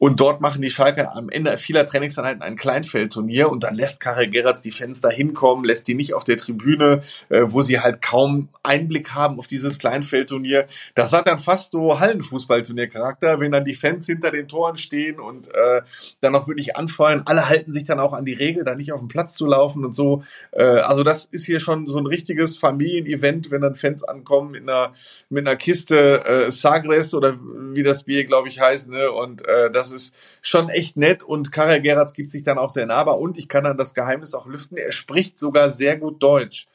Und 0.00 0.18
dort 0.18 0.40
machen 0.40 0.62
die 0.62 0.70
Schalker 0.70 1.14
am 1.14 1.28
Ende 1.28 1.54
vieler 1.58 1.84
Trainingseinheiten 1.84 2.40
ein 2.40 2.56
Kleinfeldturnier 2.56 3.50
und 3.50 3.64
dann 3.64 3.74
lässt 3.74 4.00
Karel 4.00 4.30
Gerrits 4.30 4.62
die 4.62 4.72
Fans 4.72 5.02
da 5.02 5.10
hinkommen, 5.10 5.62
lässt 5.62 5.86
die 5.88 5.94
nicht 5.94 6.14
auf 6.14 6.24
der 6.24 6.38
Tribüne, 6.38 7.02
äh, 7.28 7.42
wo 7.44 7.60
sie 7.60 7.80
halt 7.80 8.00
kaum 8.00 8.48
Einblick 8.62 9.10
haben 9.10 9.38
auf 9.38 9.46
dieses 9.46 9.78
Kleinfeldturnier. 9.78 10.66
Das 10.94 11.12
hat 11.12 11.26
dann 11.26 11.38
fast 11.38 11.72
so 11.72 12.00
Hallenfußballturniercharakter, 12.00 13.40
wenn 13.40 13.52
dann 13.52 13.66
die 13.66 13.74
Fans 13.74 14.06
hinter 14.06 14.30
den 14.30 14.48
Toren 14.48 14.78
stehen 14.78 15.20
und 15.20 15.48
äh, 15.48 15.82
dann 16.22 16.34
auch 16.34 16.48
wirklich 16.48 16.76
anfeuern. 16.76 17.24
Alle 17.26 17.50
halten 17.50 17.70
sich 17.70 17.84
dann 17.84 18.00
auch 18.00 18.14
an 18.14 18.24
die 18.24 18.32
Regel, 18.32 18.64
da 18.64 18.74
nicht 18.74 18.94
auf 18.94 19.00
den 19.00 19.08
Platz 19.08 19.34
zu 19.34 19.44
laufen 19.44 19.84
und 19.84 19.94
so. 19.94 20.24
Äh, 20.52 20.62
also 20.62 21.04
das 21.04 21.26
ist 21.26 21.44
hier 21.44 21.60
schon 21.60 21.86
so 21.86 21.98
ein 21.98 22.06
richtiges 22.06 22.56
Familienevent, 22.56 23.50
wenn 23.50 23.60
dann 23.60 23.74
Fans 23.74 24.02
ankommen 24.02 24.52
mit 24.52 24.62
einer, 24.62 24.94
mit 25.28 25.46
einer 25.46 25.56
Kiste 25.56 26.24
äh, 26.24 26.50
Sagres 26.50 27.12
oder 27.12 27.38
wie 27.74 27.82
das 27.82 28.04
Bier, 28.04 28.24
glaube 28.24 28.48
ich, 28.48 28.60
heißt. 28.60 28.88
Ne? 28.88 29.12
Und 29.12 29.46
äh, 29.46 29.70
das 29.70 29.89
ist 29.92 30.14
schon 30.42 30.68
echt 30.68 30.96
nett 30.96 31.22
und 31.22 31.52
Karel 31.52 31.80
Geratz 31.80 32.12
gibt 32.12 32.30
sich 32.30 32.42
dann 32.42 32.58
auch 32.58 32.70
sehr 32.70 32.86
nahbar 32.86 33.18
und 33.18 33.38
ich 33.38 33.48
kann 33.48 33.64
dann 33.64 33.76
das 33.76 33.94
Geheimnis 33.94 34.34
auch 34.34 34.46
lüften, 34.46 34.76
er 34.76 34.92
spricht 34.92 35.38
sogar 35.38 35.70
sehr 35.70 35.96
gut 35.96 36.22
Deutsch 36.22 36.68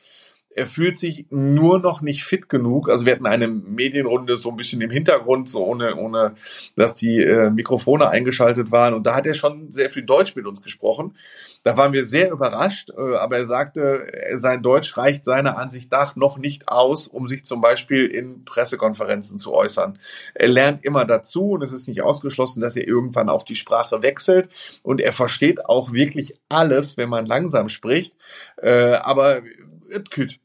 er 0.55 0.65
fühlt 0.65 0.97
sich 0.97 1.25
nur 1.29 1.79
noch 1.79 2.01
nicht 2.01 2.23
fit 2.23 2.47
genug. 2.47 2.89
Also 2.89 3.05
wir 3.05 3.11
hatten 3.11 3.25
eine 3.25 3.49
Medienrunde 3.49 4.37
so 4.37 4.49
ein 4.49 4.55
bisschen 4.55 4.79
im 4.79 4.89
Hintergrund, 4.89 5.49
so 5.49 5.65
ohne, 5.65 5.95
ohne 5.95 6.35
dass 6.77 6.93
die 6.93 7.21
äh, 7.21 7.49
Mikrofone 7.49 8.09
eingeschaltet 8.09 8.71
waren. 8.71 8.93
Und 8.93 9.05
da 9.05 9.15
hat 9.15 9.27
er 9.27 9.33
schon 9.33 9.73
sehr 9.73 9.89
viel 9.89 10.03
Deutsch 10.03 10.33
mit 10.33 10.47
uns 10.47 10.61
gesprochen. 10.61 11.17
Da 11.63 11.75
waren 11.75 11.91
wir 11.91 12.05
sehr 12.05 12.31
überrascht, 12.31 12.89
äh, 12.91 13.15
aber 13.17 13.37
er 13.37 13.45
sagte, 13.45 14.07
sein 14.35 14.63
Deutsch 14.63 14.95
reicht 14.97 15.25
seiner 15.25 15.57
Ansicht 15.57 15.91
nach 15.91 16.15
noch 16.15 16.37
nicht 16.37 16.69
aus, 16.69 17.09
um 17.09 17.27
sich 17.27 17.43
zum 17.43 17.59
Beispiel 17.59 18.05
in 18.05 18.45
Pressekonferenzen 18.45 19.39
zu 19.39 19.53
äußern. 19.53 19.99
Er 20.35 20.47
lernt 20.47 20.85
immer 20.85 21.03
dazu 21.03 21.51
und 21.51 21.63
es 21.63 21.73
ist 21.73 21.89
nicht 21.89 22.01
ausgeschlossen, 22.01 22.61
dass 22.61 22.77
er 22.77 22.87
irgendwann 22.87 23.27
auch 23.27 23.43
die 23.43 23.55
Sprache 23.55 24.01
wechselt. 24.03 24.47
Und 24.83 25.01
er 25.01 25.11
versteht 25.11 25.65
auch 25.65 25.91
wirklich 25.91 26.39
alles, 26.47 26.95
wenn 26.95 27.09
man 27.09 27.25
langsam 27.25 27.67
spricht. 27.67 28.15
Äh, 28.61 28.93
aber 28.93 29.41
es 29.89 30.37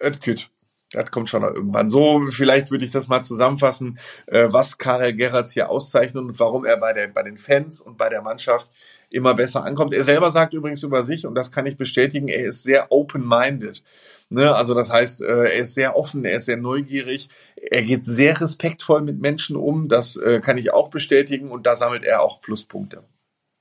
Ötküt. 0.00 0.50
Das 0.92 1.12
kommt 1.12 1.30
schon 1.30 1.44
irgendwann. 1.44 1.88
So, 1.88 2.26
vielleicht 2.30 2.72
würde 2.72 2.84
ich 2.84 2.90
das 2.90 3.06
mal 3.06 3.22
zusammenfassen, 3.22 4.00
äh, 4.26 4.48
was 4.50 4.76
Karel 4.76 5.14
Gerrards 5.14 5.52
hier 5.52 5.70
auszeichnet 5.70 6.24
und 6.24 6.40
warum 6.40 6.64
er 6.64 6.78
bei, 6.78 6.92
der, 6.92 7.06
bei 7.06 7.22
den 7.22 7.38
Fans 7.38 7.80
und 7.80 7.96
bei 7.96 8.08
der 8.08 8.22
Mannschaft 8.22 8.72
immer 9.12 9.34
besser 9.34 9.64
ankommt. 9.64 9.94
Er 9.94 10.02
selber 10.02 10.30
sagt 10.30 10.52
übrigens 10.52 10.82
über 10.82 11.04
sich, 11.04 11.26
und 11.26 11.36
das 11.36 11.52
kann 11.52 11.66
ich 11.66 11.76
bestätigen, 11.76 12.26
er 12.26 12.44
ist 12.44 12.64
sehr 12.64 12.90
open-minded. 12.90 13.84
Ne? 14.30 14.54
Also 14.54 14.74
das 14.74 14.90
heißt, 14.90 15.22
äh, 15.22 15.26
er 15.26 15.60
ist 15.60 15.74
sehr 15.74 15.96
offen, 15.96 16.24
er 16.24 16.36
ist 16.36 16.46
sehr 16.46 16.56
neugierig, 16.56 17.28
er 17.54 17.82
geht 17.82 18.04
sehr 18.04 18.40
respektvoll 18.40 19.02
mit 19.02 19.20
Menschen 19.20 19.56
um, 19.56 19.86
das 19.86 20.16
äh, 20.16 20.40
kann 20.40 20.58
ich 20.58 20.72
auch 20.72 20.90
bestätigen 20.90 21.50
und 21.50 21.66
da 21.66 21.76
sammelt 21.76 22.02
er 22.02 22.22
auch 22.22 22.40
Pluspunkte. 22.40 23.04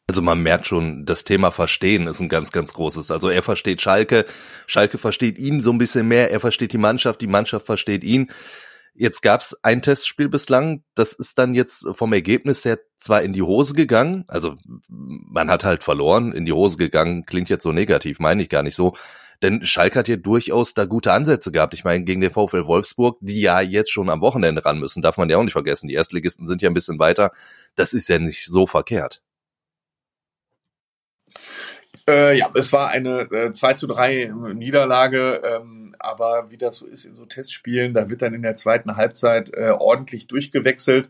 Also 0.10 0.24
man 0.24 0.42
merkt 0.42 0.66
schon, 0.66 1.06
das 1.06 1.24
Thema 1.24 1.52
Verstehen 1.52 2.08
ist 2.08 2.20
ein 2.20 2.30
ganz, 2.30 2.52
ganz 2.52 2.74
großes. 2.74 3.12
Also 3.12 3.30
er 3.30 3.44
versteht 3.44 3.80
Schalke, 3.80 4.26
Schalke 4.66 4.98
versteht 4.98 5.38
ihn 5.38 5.62
so 5.62 5.72
ein 5.72 5.78
bisschen 5.78 6.08
mehr, 6.08 6.32
er 6.32 6.40
versteht 6.40 6.74
die 6.74 6.80
Mannschaft, 6.80 7.22
die 7.22 7.28
Mannschaft 7.28 7.68
versteht 7.68 8.04
ihn. 8.04 8.32
Jetzt 8.96 9.22
gab's 9.22 9.56
ein 9.62 9.84
Testspiel 9.84 10.28
bislang, 10.28 10.84
das 10.96 11.14
ist 11.14 11.38
dann 11.38 11.54
jetzt 11.54 11.88
vom 11.94 12.12
Ergebnis 12.12 12.66
her 12.66 12.80
zwar 12.98 13.22
in 13.22 13.34
die 13.34 13.44
Hose 13.44 13.76
gegangen, 13.76 14.26
also 14.30 14.56
man 14.88 15.52
hat 15.52 15.64
halt 15.64 15.84
verloren, 15.84 16.32
in 16.32 16.48
die 16.48 16.54
Hose 16.54 16.78
gegangen, 16.78 17.28
klingt 17.28 17.50
jetzt 17.50 17.62
so 17.62 17.72
negativ, 17.72 18.18
meine 18.18 18.42
ich 18.42 18.50
gar 18.50 18.64
nicht 18.64 18.76
so. 18.76 18.96
Denn 19.44 19.64
Schalke 19.64 20.00
hat 20.00 20.08
ja 20.08 20.16
durchaus 20.16 20.74
da 20.74 20.86
gute 20.86 21.14
Ansätze 21.14 21.52
gehabt. 21.52 21.76
Ich 21.76 21.84
meine, 21.84 22.04
gegen 22.04 22.20
den 22.20 22.32
VfL 22.32 22.66
Wolfsburg, 22.66 23.20
die 23.22 23.42
ja 23.42 23.62
jetzt 23.62 23.92
schon 23.92 24.10
am 24.10 24.22
Wochenende 24.22 24.66
ran 24.66 24.80
müssen, 24.80 25.04
darf 25.04 25.18
man 25.18 25.30
ja 25.30 25.38
auch 25.38 25.44
nicht 25.44 25.54
vergessen. 25.54 25.88
Die 25.88 25.94
Erstligisten 25.94 26.48
sind 26.48 26.64
ja 26.64 26.70
ein 26.70 26.74
bisschen 26.74 26.98
weiter. 26.98 27.32
Das 27.76 27.94
ist 27.94 28.10
ja 28.10 28.18
nicht 28.18 28.48
so 28.48 28.66
verkehrt. 28.66 29.22
Äh, 32.10 32.38
ja, 32.38 32.50
es 32.56 32.74
war 32.74 32.90
eine 32.90 33.22
äh, 33.32 33.52
2 33.52 33.74
zu 33.74 33.88
3 33.88 34.34
Niederlage, 34.54 35.42
ähm, 35.44 35.89
aber 36.00 36.50
wie 36.50 36.58
das 36.58 36.78
so 36.78 36.86
ist 36.86 37.06
in 37.06 37.16
so 37.16 37.26
Testspielen, 37.26 37.94
da 37.94 38.10
wird 38.10 38.22
dann 38.22 38.34
in 38.34 38.42
der 38.42 38.56
zweiten 38.56 38.96
Halbzeit 38.96 39.52
äh, 39.54 39.70
ordentlich 39.70 40.28
durchgewechselt. 40.28 41.10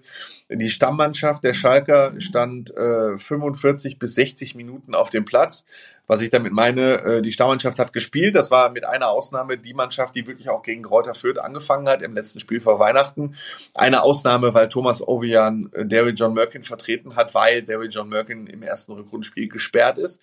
Die 0.50 0.70
Stammmannschaft 0.70 1.44
der 1.44 1.54
Schalker 1.54 2.14
stand 2.20 2.76
äh, 2.76 3.18
45 3.18 4.00
bis 4.00 4.16
60 4.16 4.56
Minuten 4.56 4.96
auf 4.96 5.10
dem 5.10 5.26
Platz. 5.26 5.66
Was 6.10 6.22
ich 6.22 6.32
damit 6.32 6.54
meine, 6.54 7.02
äh, 7.04 7.22
die 7.22 7.32
Stammmannschaft 7.32 7.78
hat 7.78 7.94
gespielt. 7.94 8.36
Das 8.36 8.50
war 8.50 8.72
mit 8.72 8.84
einer 8.84 9.10
Ausnahme 9.10 9.60
die 9.60 9.76
Mannschaft, 9.76 10.16
die 10.16 10.26
wirklich 10.26 10.50
auch 10.50 10.64
gegen 10.64 10.82
Kräuter 10.82 11.14
Fürth 11.14 11.38
angefangen 11.38 11.88
hat 11.88 12.02
im 12.02 12.16
letzten 12.16 12.40
Spiel 12.40 12.60
vor 12.60 12.80
Weihnachten. 12.80 13.36
Eine 13.76 14.02
Ausnahme, 14.02 14.56
weil 14.56 14.70
Thomas 14.70 15.08
Ovian 15.08 15.70
äh, 15.74 15.86
Derry 15.86 16.12
John 16.12 16.34
Merkin 16.34 16.64
vertreten 16.64 17.16
hat, 17.16 17.36
weil 17.36 17.62
Derry 17.62 17.90
John 17.90 18.10
Merkin 18.10 18.48
im 18.48 18.64
ersten 18.64 18.94
Rückrundenspiel 18.94 19.50
gesperrt 19.50 20.00
ist. 20.00 20.20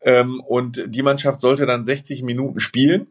Ähm, 0.00 0.40
und 0.46 0.84
die 0.86 1.02
Mannschaft 1.02 1.40
sollte 1.40 1.66
dann 1.66 1.84
60 1.84 2.22
Minuten 2.22 2.60
spielen. 2.60 3.08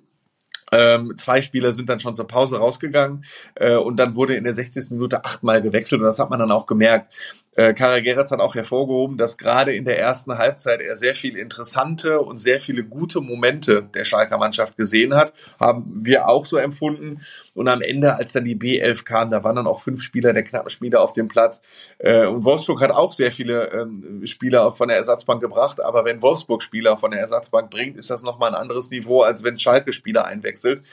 Ähm, 0.72 1.14
zwei 1.16 1.42
Spieler 1.42 1.74
sind 1.74 1.90
dann 1.90 2.00
schon 2.00 2.16
zur 2.16 2.28
Pause 2.28 2.58
rausgegangen 2.58 3.24
äh, 3.56 3.76
und 3.76 3.98
dann 3.98 4.16
wurde 4.16 4.36
in 4.36 4.44
der 4.44 4.54
60. 4.54 4.92
Minute 4.92 5.24
achtmal 5.24 5.62
gewechselt 5.62 6.02
und 6.02 6.06
das 6.06 6.20
hat 6.20 6.30
man 6.30 6.40
dann 6.40 6.52
auch 6.52 6.66
gemerkt. 6.66 7.14
Äh, 7.56 7.74
Karel 7.74 8.02
Geretz 8.02 8.32
hat 8.32 8.40
auch 8.40 8.56
hervorgehoben, 8.56 9.18
dass 9.18 9.38
gerade 9.38 9.76
in 9.76 9.86
der 9.86 10.00
ersten 10.00 10.38
Halbzeit 10.38 10.82
er 10.82 10.96
sehr 10.96 11.16
viele 11.16 11.40
interessante 11.40 12.20
und 12.20 12.38
sehr 12.38 12.60
viele 12.60 12.84
gute 12.84 13.22
Momente 13.22 13.84
der 13.94 14.04
Schalker 14.04 14.38
Mannschaft 14.38 14.76
gesehen 14.76 15.16
hat. 15.16 15.34
Haben 15.60 15.86
wir 16.04 16.28
auch 16.28 16.46
so 16.46 16.58
empfunden. 16.58 17.22
Und 17.56 17.68
am 17.68 17.82
Ende, 17.82 18.16
als 18.16 18.34
dann 18.34 18.46
die 18.46 18.56
B11 18.56 19.04
kam, 19.04 19.32
da 19.32 19.44
waren 19.44 19.56
dann 19.56 19.66
auch 19.66 19.80
fünf 19.80 20.04
Spieler 20.04 20.34
der 20.34 20.44
knappen 20.44 20.70
Spieler 20.70 21.02
auf 21.02 21.14
dem 21.14 21.28
Platz. 21.28 21.64
Äh, 21.98 22.28
und 22.28 22.44
Wolfsburg 22.44 22.82
hat 22.82 22.92
auch 22.92 23.14
sehr 23.14 23.32
viele 23.32 23.72
ähm, 23.72 24.22
Spieler 24.26 24.72
von 24.72 24.90
der 24.90 24.98
Ersatzbank 24.98 25.42
gebracht. 25.42 25.82
Aber 25.82 26.06
wenn 26.06 26.22
Wolfsburg 26.22 26.62
Spieler 26.62 26.98
von 26.98 27.12
der 27.12 27.22
Ersatzbank 27.22 27.72
bringt, 27.72 27.98
ist 27.98 28.12
das 28.12 28.22
nochmal 28.22 28.50
ein 28.50 28.62
anderes 28.62 28.92
Niveau, 28.92 29.22
als 29.24 29.44
wenn 29.44 29.58
Schalke 29.58 29.94
Spieler 29.94 30.26
einwechselt 30.26 30.84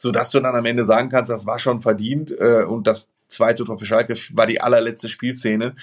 sodass 0.00 0.30
du 0.30 0.40
dann 0.40 0.54
am 0.54 0.64
Ende 0.64 0.84
sagen 0.84 1.08
kannst, 1.10 1.28
das 1.28 1.44
war 1.44 1.58
schon 1.58 1.80
verdient 1.80 2.30
äh, 2.30 2.62
und 2.62 2.86
das 2.86 3.10
zweite 3.28 3.64
Tor 3.64 3.78
für 3.78 3.86
Schalke 3.86 4.14
war 4.32 4.46
die 4.46 4.60
allerletzte 4.60 5.08
Spielszene, 5.08 5.76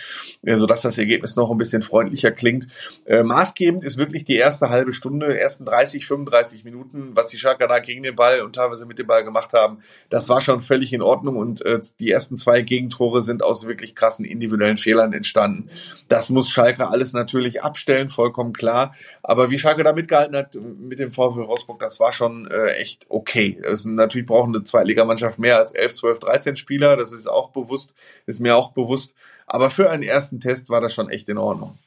äh, 0.43 0.55
sodass 0.55 0.81
das 0.81 0.97
Ergebnis 0.97 1.35
noch 1.35 1.51
ein 1.51 1.57
bisschen 1.57 1.81
freundlicher 1.81 2.31
klingt. 2.31 2.67
Äh, 3.05 3.23
maßgebend 3.23 3.83
ist 3.83 3.97
wirklich 3.97 4.25
die 4.25 4.35
erste 4.35 4.69
halbe 4.69 4.93
Stunde, 4.93 5.39
ersten 5.39 5.65
30, 5.65 6.05
35 6.05 6.63
Minuten, 6.63 7.11
was 7.13 7.29
die 7.29 7.37
Schalker 7.37 7.67
da 7.67 7.79
gegen 7.79 8.03
den 8.03 8.15
Ball 8.15 8.41
und 8.41 8.55
teilweise 8.55 8.85
mit 8.85 8.99
dem 8.99 9.07
Ball 9.07 9.23
gemacht 9.23 9.53
haben. 9.53 9.79
Das 10.09 10.29
war 10.29 10.41
schon 10.41 10.61
völlig 10.61 10.91
in 10.93 11.01
Ordnung 11.01 11.37
und 11.37 11.65
äh, 11.65 11.79
die 11.99 12.11
ersten 12.11 12.37
zwei 12.37 12.61
Gegentore 12.61 13.21
sind 13.21 13.43
aus 13.43 13.65
wirklich 13.65 13.95
krassen 13.95 14.25
individuellen 14.25 14.77
Fehlern 14.77 15.13
entstanden. 15.13 15.69
Das 16.07 16.29
muss 16.29 16.49
Schalke 16.49 16.87
alles 16.87 17.13
natürlich 17.13 17.63
abstellen, 17.63 18.09
vollkommen 18.09 18.53
klar. 18.53 18.95
Aber 19.23 19.51
wie 19.51 19.57
Schalke 19.57 19.83
da 19.83 19.93
mitgehalten 19.93 20.35
hat 20.35 20.55
mit 20.55 20.99
dem 20.99 21.11
VfL 21.11 21.41
Rostock, 21.41 21.79
das 21.79 21.99
war 21.99 22.13
schon 22.13 22.49
äh, 22.49 22.73
echt 22.73 23.05
okay. 23.09 23.59
Es, 23.63 23.85
natürlich 23.85 24.27
brauchen 24.27 24.55
eine 24.55 24.63
Zweitligamannschaft 24.63 25.39
mehr 25.39 25.57
als 25.57 25.71
11, 25.71 25.93
12, 25.93 26.19
13 26.19 26.55
Spieler. 26.55 26.97
Das 26.97 27.11
ist 27.11 27.27
bewusst, 27.49 27.93
ist 28.25 28.39
mir 28.39 28.55
auch 28.55 28.71
bewusst. 28.71 29.15
Aber 29.47 29.69
für 29.69 29.89
einen 29.89 30.03
ersten 30.03 30.39
Test 30.39 30.69
war 30.69 30.81
das 30.81 30.93
schon 30.93 31.09
echt 31.09 31.29
in 31.29 31.37
Ordnung. 31.37 31.77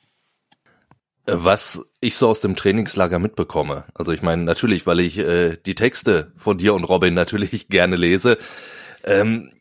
Was 1.27 1.85
ich 2.01 2.17
so 2.17 2.29
aus 2.29 2.41
dem 2.41 2.57
Trainingslager 2.57 3.19
mitbekomme, 3.19 3.85
also 3.93 4.13
ich 4.13 4.23
meine 4.23 4.45
natürlich, 4.45 4.87
weil 4.87 5.01
ich 5.01 5.19
äh, 5.19 5.59
die 5.67 5.75
Texte 5.75 6.33
von 6.39 6.57
dir 6.57 6.73
und 6.73 6.85
Robin 6.85 7.13
natürlich 7.13 7.69
gerne 7.69 7.97
lese, 7.97 8.39
ähm, 9.05 9.53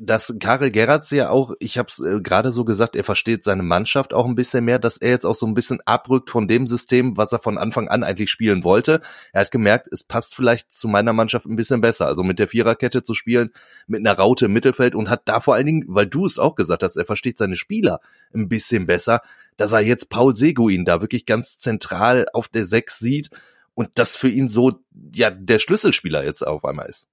dass 0.00 0.34
Karel 0.40 0.70
Gerrards 0.70 1.10
ja 1.10 1.28
auch, 1.28 1.52
ich 1.58 1.76
habe 1.76 1.88
es 1.88 1.98
äh, 1.98 2.20
gerade 2.22 2.50
so 2.50 2.64
gesagt, 2.64 2.96
er 2.96 3.04
versteht 3.04 3.44
seine 3.44 3.62
Mannschaft 3.62 4.14
auch 4.14 4.24
ein 4.24 4.34
bisschen 4.34 4.64
mehr, 4.64 4.78
dass 4.78 4.96
er 4.96 5.10
jetzt 5.10 5.26
auch 5.26 5.34
so 5.34 5.46
ein 5.46 5.52
bisschen 5.52 5.80
abrückt 5.84 6.30
von 6.30 6.48
dem 6.48 6.66
System, 6.66 7.18
was 7.18 7.32
er 7.32 7.40
von 7.40 7.58
Anfang 7.58 7.88
an 7.88 8.02
eigentlich 8.02 8.30
spielen 8.30 8.64
wollte. 8.64 9.02
Er 9.32 9.42
hat 9.42 9.50
gemerkt, 9.50 9.88
es 9.92 10.02
passt 10.02 10.34
vielleicht 10.34 10.72
zu 10.72 10.88
meiner 10.88 11.12
Mannschaft 11.12 11.44
ein 11.46 11.56
bisschen 11.56 11.82
besser, 11.82 12.06
also 12.06 12.22
mit 12.22 12.38
der 12.38 12.48
Viererkette 12.48 13.02
zu 13.02 13.14
spielen, 13.14 13.50
mit 13.86 14.00
einer 14.00 14.16
Raute 14.16 14.46
im 14.46 14.54
Mittelfeld 14.54 14.94
und 14.94 15.10
hat 15.10 15.22
da 15.26 15.40
vor 15.40 15.54
allen 15.54 15.66
Dingen, 15.66 15.84
weil 15.88 16.06
du 16.06 16.24
es 16.24 16.38
auch 16.38 16.54
gesagt 16.54 16.82
hast, 16.82 16.96
er 16.96 17.04
versteht 17.04 17.36
seine 17.36 17.56
Spieler 17.56 18.00
ein 18.34 18.48
bisschen 18.48 18.86
besser, 18.86 19.20
dass 19.58 19.72
er 19.72 19.80
jetzt 19.80 20.08
Paul 20.08 20.34
Seguin 20.34 20.86
da 20.86 21.02
wirklich 21.02 21.26
ganz 21.26 21.58
zentral 21.58 22.26
auf 22.32 22.48
der 22.48 22.64
Sechs 22.64 22.98
sieht 22.98 23.28
und 23.74 23.90
das 23.94 24.16
für 24.16 24.28
ihn 24.28 24.48
so 24.48 24.72
ja 25.14 25.30
der 25.30 25.58
Schlüsselspieler 25.58 26.24
jetzt 26.24 26.46
auf 26.46 26.64
einmal 26.64 26.88
ist. 26.88 27.08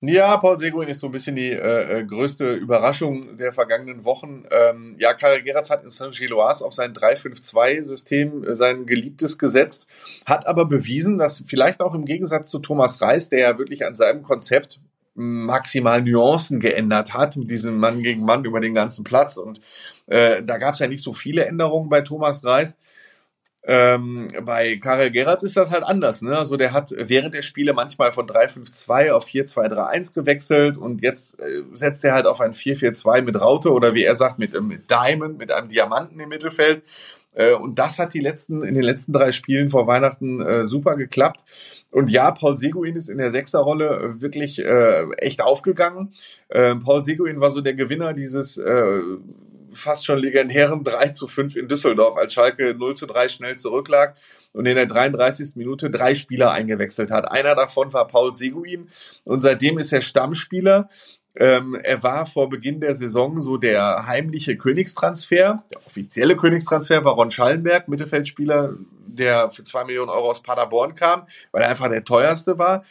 Ja, 0.00 0.36
Paul 0.36 0.58
Seguin 0.58 0.88
ist 0.88 1.00
so 1.00 1.06
ein 1.06 1.12
bisschen 1.12 1.36
die 1.36 1.50
äh, 1.50 2.00
äh 2.00 2.04
größte 2.04 2.52
Überraschung 2.52 3.36
der 3.36 3.52
vergangenen 3.52 4.04
Wochen. 4.04 4.44
Ähm, 4.50 4.96
ja, 4.98 5.14
Karel 5.14 5.42
Geratz 5.42 5.70
hat 5.70 5.82
in 5.82 5.88
Saint-Gilloise 5.88 6.62
auf 6.64 6.74
sein 6.74 6.92
3-5-2-System 6.92 8.44
äh, 8.44 8.54
sein 8.54 8.84
Geliebtes 8.84 9.38
gesetzt, 9.38 9.86
hat 10.26 10.46
aber 10.46 10.66
bewiesen, 10.66 11.16
dass 11.16 11.42
vielleicht 11.46 11.80
auch 11.80 11.94
im 11.94 12.04
Gegensatz 12.04 12.50
zu 12.50 12.58
Thomas 12.58 13.00
Reis, 13.00 13.30
der 13.30 13.38
ja 13.38 13.58
wirklich 13.58 13.86
an 13.86 13.94
seinem 13.94 14.22
Konzept 14.22 14.78
maximal 15.14 16.02
Nuancen 16.02 16.60
geändert 16.60 17.14
hat 17.14 17.36
mit 17.36 17.50
diesem 17.50 17.78
Mann 17.78 18.02
gegen 18.02 18.24
Mann 18.24 18.44
über 18.44 18.60
den 18.60 18.74
ganzen 18.74 19.04
Platz. 19.04 19.36
Und 19.36 19.60
äh, 20.06 20.42
da 20.42 20.58
gab 20.58 20.74
es 20.74 20.80
ja 20.80 20.88
nicht 20.88 21.02
so 21.02 21.14
viele 21.14 21.46
Änderungen 21.46 21.88
bei 21.88 22.00
Thomas 22.00 22.44
Reis. 22.44 22.76
Ähm, 23.66 24.28
bei 24.42 24.76
Karel 24.76 25.10
Geratz 25.10 25.42
ist 25.42 25.56
das 25.56 25.70
halt 25.70 25.84
anders. 25.84 26.20
Ne? 26.20 26.36
Also 26.36 26.58
der 26.58 26.72
hat 26.72 26.94
während 26.96 27.32
der 27.32 27.40
Spiele 27.40 27.72
manchmal 27.72 28.12
von 28.12 28.26
3-5-2 28.26 29.10
auf 29.10 29.26
4-2-3-1 29.26 30.12
gewechselt 30.12 30.76
und 30.76 31.02
jetzt 31.02 31.40
äh, 31.40 31.62
setzt 31.72 32.04
er 32.04 32.12
halt 32.12 32.26
auf 32.26 32.42
ein 32.42 32.52
4-4-2 32.52 33.22
mit 33.22 33.40
Raute 33.40 33.72
oder 33.72 33.94
wie 33.94 34.04
er 34.04 34.16
sagt, 34.16 34.38
mit, 34.38 34.54
äh, 34.54 34.60
mit 34.60 34.90
Diamond, 34.90 35.38
mit 35.38 35.50
einem 35.50 35.68
Diamanten 35.68 36.20
im 36.20 36.28
Mittelfeld. 36.28 36.82
Äh, 37.34 37.54
und 37.54 37.78
das 37.78 37.98
hat 37.98 38.14
die 38.14 38.20
letzten, 38.20 38.62
in 38.62 38.74
den 38.74 38.84
letzten 38.84 39.12
drei 39.12 39.32
Spielen 39.32 39.70
vor 39.70 39.86
Weihnachten 39.86 40.40
äh, 40.40 40.64
super 40.64 40.96
geklappt. 40.96 41.42
Und 41.90 42.10
ja, 42.10 42.30
Paul 42.30 42.56
Seguin 42.56 42.96
ist 42.96 43.08
in 43.08 43.18
der 43.18 43.30
Sechserrolle 43.30 44.20
wirklich 44.20 44.64
äh, 44.64 45.04
echt 45.16 45.42
aufgegangen. 45.42 46.12
Äh, 46.48 46.76
Paul 46.76 47.02
Seguin 47.02 47.40
war 47.40 47.50
so 47.50 47.60
der 47.60 47.74
Gewinner 47.74 48.12
dieses 48.12 48.60
fast 49.74 50.06
schon 50.06 50.18
legendären 50.18 50.84
3 50.84 51.08
zu 51.08 51.28
5 51.28 51.56
in 51.56 51.68
Düsseldorf, 51.68 52.16
als 52.16 52.32
Schalke 52.32 52.74
0 52.74 52.96
zu 52.96 53.06
3 53.06 53.28
schnell 53.28 53.56
zurücklag 53.56 54.16
und 54.52 54.66
in 54.66 54.76
der 54.76 54.86
33. 54.86 55.56
Minute 55.56 55.90
drei 55.90 56.14
Spieler 56.14 56.52
eingewechselt 56.52 57.10
hat. 57.10 57.30
Einer 57.30 57.54
davon 57.54 57.92
war 57.92 58.06
Paul 58.06 58.34
Seguin 58.34 58.88
und 59.26 59.40
seitdem 59.40 59.78
ist 59.78 59.92
er 59.92 60.00
Stammspieler. 60.00 60.88
Ähm, 61.36 61.74
er 61.82 62.02
war 62.02 62.26
vor 62.26 62.48
Beginn 62.48 62.80
der 62.80 62.94
Saison 62.94 63.40
so 63.40 63.56
der 63.56 64.06
heimliche 64.06 64.56
Königstransfer. 64.56 65.64
Der 65.70 65.86
offizielle 65.86 66.36
Königstransfer 66.36 67.04
war 67.04 67.14
Ron 67.14 67.32
Schallenberg, 67.32 67.88
Mittelfeldspieler, 67.88 68.74
der 69.06 69.50
für 69.50 69.64
zwei 69.64 69.84
Millionen 69.84 70.10
Euro 70.10 70.30
aus 70.30 70.42
Paderborn 70.42 70.94
kam, 70.94 71.26
weil 71.50 71.62
er 71.62 71.70
einfach 71.70 71.88
der 71.88 72.04
teuerste 72.04 72.58
war. 72.58 72.84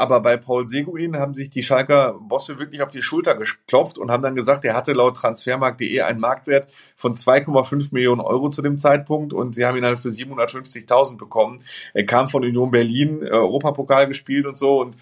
Aber 0.00 0.20
bei 0.20 0.38
Paul 0.38 0.66
Seguin 0.66 1.16
haben 1.16 1.34
sich 1.34 1.50
die 1.50 1.62
Schalker 1.62 2.14
Bosse 2.18 2.58
wirklich 2.58 2.80
auf 2.80 2.88
die 2.88 3.02
Schulter 3.02 3.34
geklopft 3.34 3.98
und 3.98 4.10
haben 4.10 4.22
dann 4.22 4.34
gesagt, 4.34 4.64
er 4.64 4.74
hatte 4.74 4.94
laut 4.94 5.14
transfermarkt.de 5.18 6.00
einen 6.00 6.20
Marktwert 6.20 6.70
von 6.96 7.12
2,5 7.12 7.88
Millionen 7.90 8.22
Euro 8.22 8.48
zu 8.48 8.62
dem 8.62 8.78
Zeitpunkt 8.78 9.34
und 9.34 9.54
sie 9.54 9.66
haben 9.66 9.76
ihn 9.76 9.84
halt 9.84 9.98
für 9.98 10.08
750.000 10.08 11.18
bekommen. 11.18 11.60
Er 11.92 12.06
kam 12.06 12.30
von 12.30 12.42
Union 12.42 12.70
Berlin, 12.70 13.22
Europapokal 13.22 14.08
gespielt 14.08 14.46
und 14.46 14.56
so 14.56 14.80
und 14.80 14.96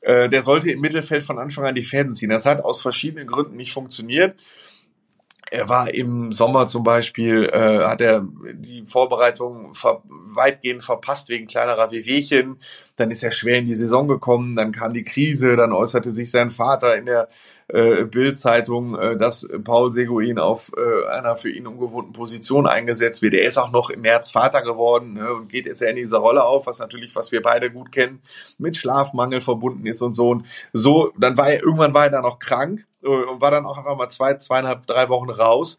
äh, 0.00 0.28
der 0.28 0.42
sollte 0.42 0.72
im 0.72 0.80
Mittelfeld 0.80 1.22
von 1.22 1.38
Anfang 1.38 1.64
an 1.64 1.76
die 1.76 1.84
Fäden 1.84 2.12
ziehen. 2.12 2.30
Das 2.30 2.44
hat 2.44 2.64
aus 2.64 2.82
verschiedenen 2.82 3.28
Gründen 3.28 3.54
nicht 3.54 3.72
funktioniert 3.72 4.34
er 5.52 5.68
war 5.68 5.92
im 5.92 6.32
Sommer 6.32 6.66
zum 6.66 6.82
Beispiel, 6.82 7.44
äh, 7.52 7.84
hat 7.84 8.00
er 8.00 8.26
die 8.54 8.84
Vorbereitung 8.86 9.74
ver 9.74 10.02
weitgehend 10.06 10.82
verpasst 10.82 11.28
wegen 11.28 11.46
kleinerer 11.46 11.90
Wehwehchen. 11.90 12.58
Dann 12.96 13.10
ist 13.10 13.22
er 13.22 13.32
schwer 13.32 13.58
in 13.58 13.66
die 13.66 13.74
Saison 13.74 14.08
gekommen, 14.08 14.56
dann 14.56 14.72
kam 14.72 14.94
die 14.94 15.02
Krise, 15.02 15.54
dann 15.56 15.72
äußerte 15.72 16.10
sich 16.10 16.30
sein 16.30 16.50
Vater 16.50 16.96
in 16.96 17.04
der 17.04 17.28
äh, 17.72 18.04
Bild-Zeitung, 18.04 18.98
äh, 18.98 19.16
dass 19.16 19.48
Paul 19.64 19.92
Seguin 19.92 20.38
auf 20.38 20.70
äh, 20.76 21.08
einer 21.10 21.36
für 21.36 21.50
ihn 21.50 21.66
ungewohnten 21.66 22.12
Position 22.12 22.66
eingesetzt 22.66 23.22
wird. 23.22 23.34
Er 23.34 23.46
ist 23.46 23.58
auch 23.58 23.72
noch 23.72 23.90
im 23.90 24.02
März 24.02 24.30
Vater 24.30 24.62
geworden 24.62 25.14
ne, 25.14 25.32
und 25.32 25.48
geht 25.48 25.66
jetzt 25.66 25.80
ja 25.80 25.88
in 25.88 25.96
dieser 25.96 26.18
Rolle 26.18 26.44
auf, 26.44 26.66
was 26.66 26.78
natürlich, 26.78 27.16
was 27.16 27.32
wir 27.32 27.40
beide 27.40 27.70
gut 27.70 27.90
kennen, 27.90 28.20
mit 28.58 28.76
Schlafmangel 28.76 29.40
verbunden 29.40 29.86
ist 29.86 30.02
und 30.02 30.12
so. 30.12 30.30
Und 30.30 30.46
so, 30.72 31.12
dann 31.18 31.36
war 31.38 31.48
er, 31.48 31.62
irgendwann 31.62 31.94
war 31.94 32.04
er 32.04 32.10
dann 32.10 32.22
noch 32.22 32.38
krank 32.38 32.86
äh, 33.02 33.08
und 33.08 33.40
war 33.40 33.50
dann 33.50 33.66
auch 33.66 33.78
einfach 33.78 33.96
mal 33.96 34.08
zwei, 34.08 34.34
zweieinhalb, 34.34 34.86
drei 34.86 35.08
Wochen 35.08 35.30
raus. 35.30 35.78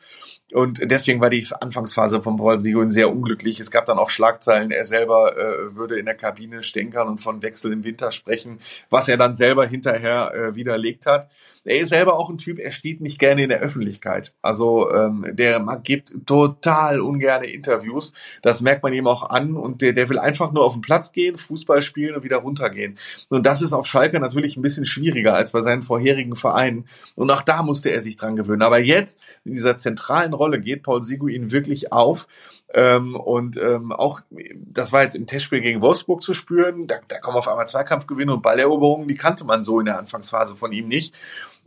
Und 0.54 0.80
deswegen 0.92 1.20
war 1.22 1.30
die 1.30 1.46
Anfangsphase 1.60 2.22
von 2.22 2.38
Paul 2.38 2.60
Seguin 2.60 2.92
sehr 2.92 3.12
unglücklich. 3.12 3.60
Es 3.60 3.72
gab 3.72 3.86
dann 3.86 3.98
auch 3.98 4.10
Schlagzeilen, 4.10 4.72
er 4.72 4.86
selber 4.86 5.38
äh, 5.38 5.76
würde 5.76 5.98
in 5.98 6.06
der 6.06 6.16
Kabine 6.16 6.64
stänkern 6.64 7.08
und 7.08 7.22
von 7.22 7.42
Wechsel 7.42 7.74
im 7.74 7.84
Winter 7.84 8.12
sprechen, 8.12 8.60
was 8.90 9.08
er 9.08 9.18
dann 9.18 9.34
selber 9.34 9.66
hinterher 9.66 10.34
äh, 10.34 10.56
widerlegt 10.56 11.06
hat. 11.06 11.30
Er 11.66 11.80
ist 11.80 11.90
selber 11.90 12.16
auch 12.16 12.30
ein 12.30 12.38
Typ, 12.38 12.60
er 12.60 12.72
steht 12.72 13.02
nicht 13.02 13.20
gerne 13.20 13.44
in 13.44 13.50
der 13.50 13.60
Öffentlichkeit. 13.60 14.34
Also 14.42 14.92
ähm, 14.92 15.26
der 15.32 15.66
gibt 15.84 16.14
total 16.26 17.00
ungerne 17.00 17.48
Interviews. 17.48 18.14
Das 18.42 18.62
merkt 18.62 18.84
man 18.84 18.94
ihm 18.94 19.08
auch 19.08 19.30
an 19.30 19.56
und 19.56 19.82
der, 19.82 19.94
der 19.94 20.10
will 20.10 20.20
einfach 20.20 20.52
nur 20.52 20.66
auf 20.66 20.74
den 20.74 20.82
Platz 20.82 21.14
gehen, 21.14 21.36
Fußball 21.36 21.82
spielen 21.82 22.16
und 22.16 22.24
wieder 22.24 22.38
runtergehen. 22.38 22.98
Und 23.30 23.46
das 23.46 23.62
ist 23.62 23.74
auf 23.74 23.88
Schalke 23.88 24.20
natürlich 24.20 24.58
ein 24.58 24.62
bisschen 24.62 24.86
schwieriger 24.86 25.36
als 25.36 25.52
bei 25.52 25.62
seinen 25.62 25.84
vorherigen 25.84 26.36
Vereinen. 26.36 26.86
Und 27.16 27.32
auch 27.32 27.42
da 27.42 27.64
musste 27.64 27.90
er 27.92 28.02
sich 28.02 28.18
dran 28.18 28.36
gewöhnen. 28.36 28.62
Aber 28.62 28.80
jetzt 28.80 29.20
in 29.46 29.54
dieser 29.54 29.78
zentralen 29.78 30.34
Rolle 30.44 30.60
geht 30.60 30.84
Paul 30.84 31.04
Seguin 31.04 31.52
wirklich 31.52 31.94
auf. 31.94 32.28
Ähm, 32.74 33.16
und 33.16 33.58
ähm, 33.58 33.92
auch, 33.92 34.22
das 34.56 34.92
war 34.92 35.04
jetzt 35.04 35.16
im 35.16 35.28
Testspiel 35.28 35.62
gegen 35.62 35.82
Wolfsburg 35.82 36.22
zu 36.22 36.34
spüren. 36.34 36.88
Da, 36.88 36.96
da 37.08 37.20
kommen 37.20 37.38
auf 37.38 37.48
einmal 37.48 37.68
Zweikampfgewinne 37.68 38.34
und 38.34 38.42
Balleroberungen, 38.42 39.08
die 39.08 39.16
kannte 39.16 39.46
man 39.46 39.64
so 39.64 39.80
in 39.80 39.86
der 39.86 40.00
Anfangsphase 40.00 40.56
von 40.56 40.72
ihm 40.72 40.88
nicht. 40.88 41.14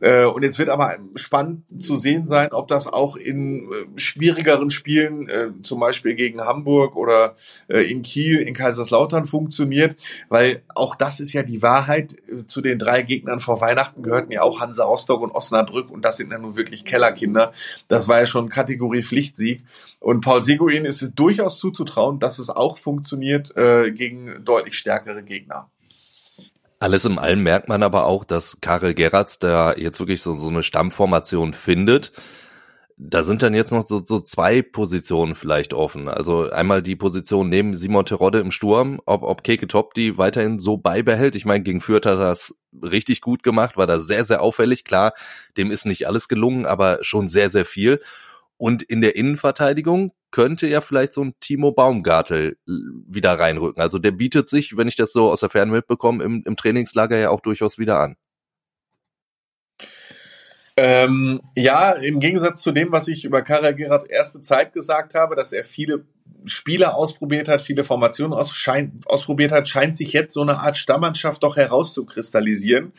Äh, 0.00 0.24
und 0.24 0.42
jetzt 0.42 0.58
wird 0.58 0.68
aber 0.68 0.96
spannend 1.14 1.62
zu 1.78 1.96
sehen 1.96 2.26
sein, 2.26 2.52
ob 2.52 2.68
das 2.68 2.86
auch 2.86 3.16
in 3.16 3.72
äh, 3.72 3.98
schwierigeren 3.98 4.70
Spielen, 4.70 5.28
äh, 5.28 5.48
zum 5.62 5.80
Beispiel 5.80 6.14
gegen 6.14 6.40
Hamburg 6.42 6.96
oder 6.96 7.34
in 7.68 8.02
Kiel, 8.02 8.40
in 8.40 8.54
Kaiserslautern 8.54 9.24
funktioniert, 9.24 9.96
weil 10.28 10.62
auch 10.74 10.94
das 10.94 11.20
ist 11.20 11.32
ja 11.32 11.42
die 11.42 11.62
Wahrheit. 11.62 12.16
Zu 12.46 12.60
den 12.60 12.78
drei 12.78 13.02
Gegnern 13.02 13.40
vor 13.40 13.60
Weihnachten 13.60 14.02
gehörten 14.02 14.32
ja 14.32 14.42
auch 14.42 14.60
Hansa 14.60 14.84
Rostock 14.84 15.20
und 15.22 15.30
Osnabrück 15.30 15.90
und 15.90 16.04
das 16.04 16.16
sind 16.16 16.30
ja 16.30 16.38
nun 16.38 16.56
wirklich 16.56 16.84
Kellerkinder. 16.84 17.52
Das 17.88 18.08
war 18.08 18.20
ja 18.20 18.26
schon 18.26 18.48
Kategorie 18.48 19.02
Pflichtsieg. 19.02 19.62
Und 20.00 20.20
Paul 20.20 20.42
Seguin 20.42 20.84
ist 20.84 20.95
es 21.02 21.14
durchaus 21.14 21.58
zuzutrauen, 21.58 22.18
dass 22.18 22.38
es 22.38 22.50
auch 22.50 22.78
funktioniert 22.78 23.54
gegen 23.54 24.44
deutlich 24.44 24.74
stärkere 24.74 25.22
Gegner. 25.22 25.70
Alles 26.78 27.06
im 27.06 27.18
Allem 27.18 27.42
merkt 27.42 27.68
man 27.68 27.82
aber 27.82 28.04
auch, 28.04 28.24
dass 28.24 28.60
Karel 28.60 28.92
Geratz 28.92 29.38
da 29.38 29.74
jetzt 29.74 29.98
wirklich 29.98 30.20
so, 30.20 30.34
so 30.34 30.48
eine 30.48 30.62
Stammformation 30.62 31.54
findet. 31.54 32.12
Da 32.98 33.24
sind 33.24 33.42
dann 33.42 33.54
jetzt 33.54 33.72
noch 33.72 33.86
so, 33.86 34.02
so 34.04 34.20
zwei 34.20 34.62
Positionen 34.62 35.34
vielleicht 35.34 35.72
offen. 35.74 36.08
Also 36.08 36.50
einmal 36.50 36.82
die 36.82 36.96
Position 36.96 37.48
neben 37.48 37.74
Simon 37.74 38.04
Terodde 38.04 38.40
im 38.40 38.50
Sturm, 38.50 39.00
ob, 39.06 39.22
ob 39.22 39.42
Keke 39.42 39.68
Top 39.68 39.94
die 39.94 40.18
weiterhin 40.18 40.58
so 40.58 40.76
beibehält. 40.76 41.34
Ich 41.34 41.44
meine, 41.44 41.62
gegen 41.62 41.80
Fürth 41.80 42.06
hat 42.06 42.18
er 42.18 42.28
das 42.28 42.58
richtig 42.82 43.22
gut 43.22 43.42
gemacht, 43.42 43.76
war 43.76 43.86
da 43.86 44.00
sehr, 44.00 44.24
sehr 44.24 44.42
auffällig. 44.42 44.84
Klar, 44.84 45.12
dem 45.56 45.70
ist 45.70 45.86
nicht 45.86 46.06
alles 46.06 46.28
gelungen, 46.28 46.66
aber 46.66 46.98
schon 47.02 47.28
sehr, 47.28 47.48
sehr 47.48 47.64
viel. 47.64 48.00
Und 48.58 48.82
in 48.82 49.00
der 49.00 49.16
Innenverteidigung 49.16 50.12
könnte 50.30 50.66
ja 50.66 50.80
vielleicht 50.80 51.12
so 51.12 51.22
ein 51.22 51.34
Timo 51.40 51.72
Baumgartel 51.72 52.56
äh, 52.66 52.72
wieder 53.06 53.38
reinrücken. 53.38 53.82
Also 53.82 53.98
der 53.98 54.10
bietet 54.10 54.48
sich, 54.48 54.76
wenn 54.76 54.88
ich 54.88 54.96
das 54.96 55.12
so 55.12 55.30
aus 55.30 55.40
der 55.40 55.50
Ferne 55.50 55.72
mitbekomme, 55.72 56.22
im, 56.24 56.42
im 56.44 56.56
Trainingslager 56.56 57.16
ja 57.16 57.30
auch 57.30 57.40
durchaus 57.40 57.78
wieder 57.78 58.00
an. 58.00 58.16
Ähm, 60.78 61.40
ja, 61.54 61.92
im 61.92 62.20
Gegensatz 62.20 62.60
zu 62.60 62.70
dem, 62.70 62.92
was 62.92 63.08
ich 63.08 63.24
über 63.24 63.40
Karel 63.40 63.74
Gerards 63.74 64.04
erste 64.04 64.42
Zeit 64.42 64.74
gesagt 64.74 65.14
habe, 65.14 65.34
dass 65.34 65.52
er 65.52 65.64
viele 65.64 66.04
Spieler 66.44 66.94
ausprobiert 66.94 67.48
hat, 67.48 67.62
viele 67.62 67.82
Formationen 67.82 68.34
aus, 68.34 68.54
schein, 68.54 69.00
ausprobiert 69.06 69.52
hat, 69.52 69.68
scheint 69.68 69.96
sich 69.96 70.12
jetzt 70.12 70.34
so 70.34 70.42
eine 70.42 70.60
Art 70.60 70.76
Stammmannschaft 70.76 71.42
doch 71.42 71.56
herauszukristallisieren. 71.56 72.92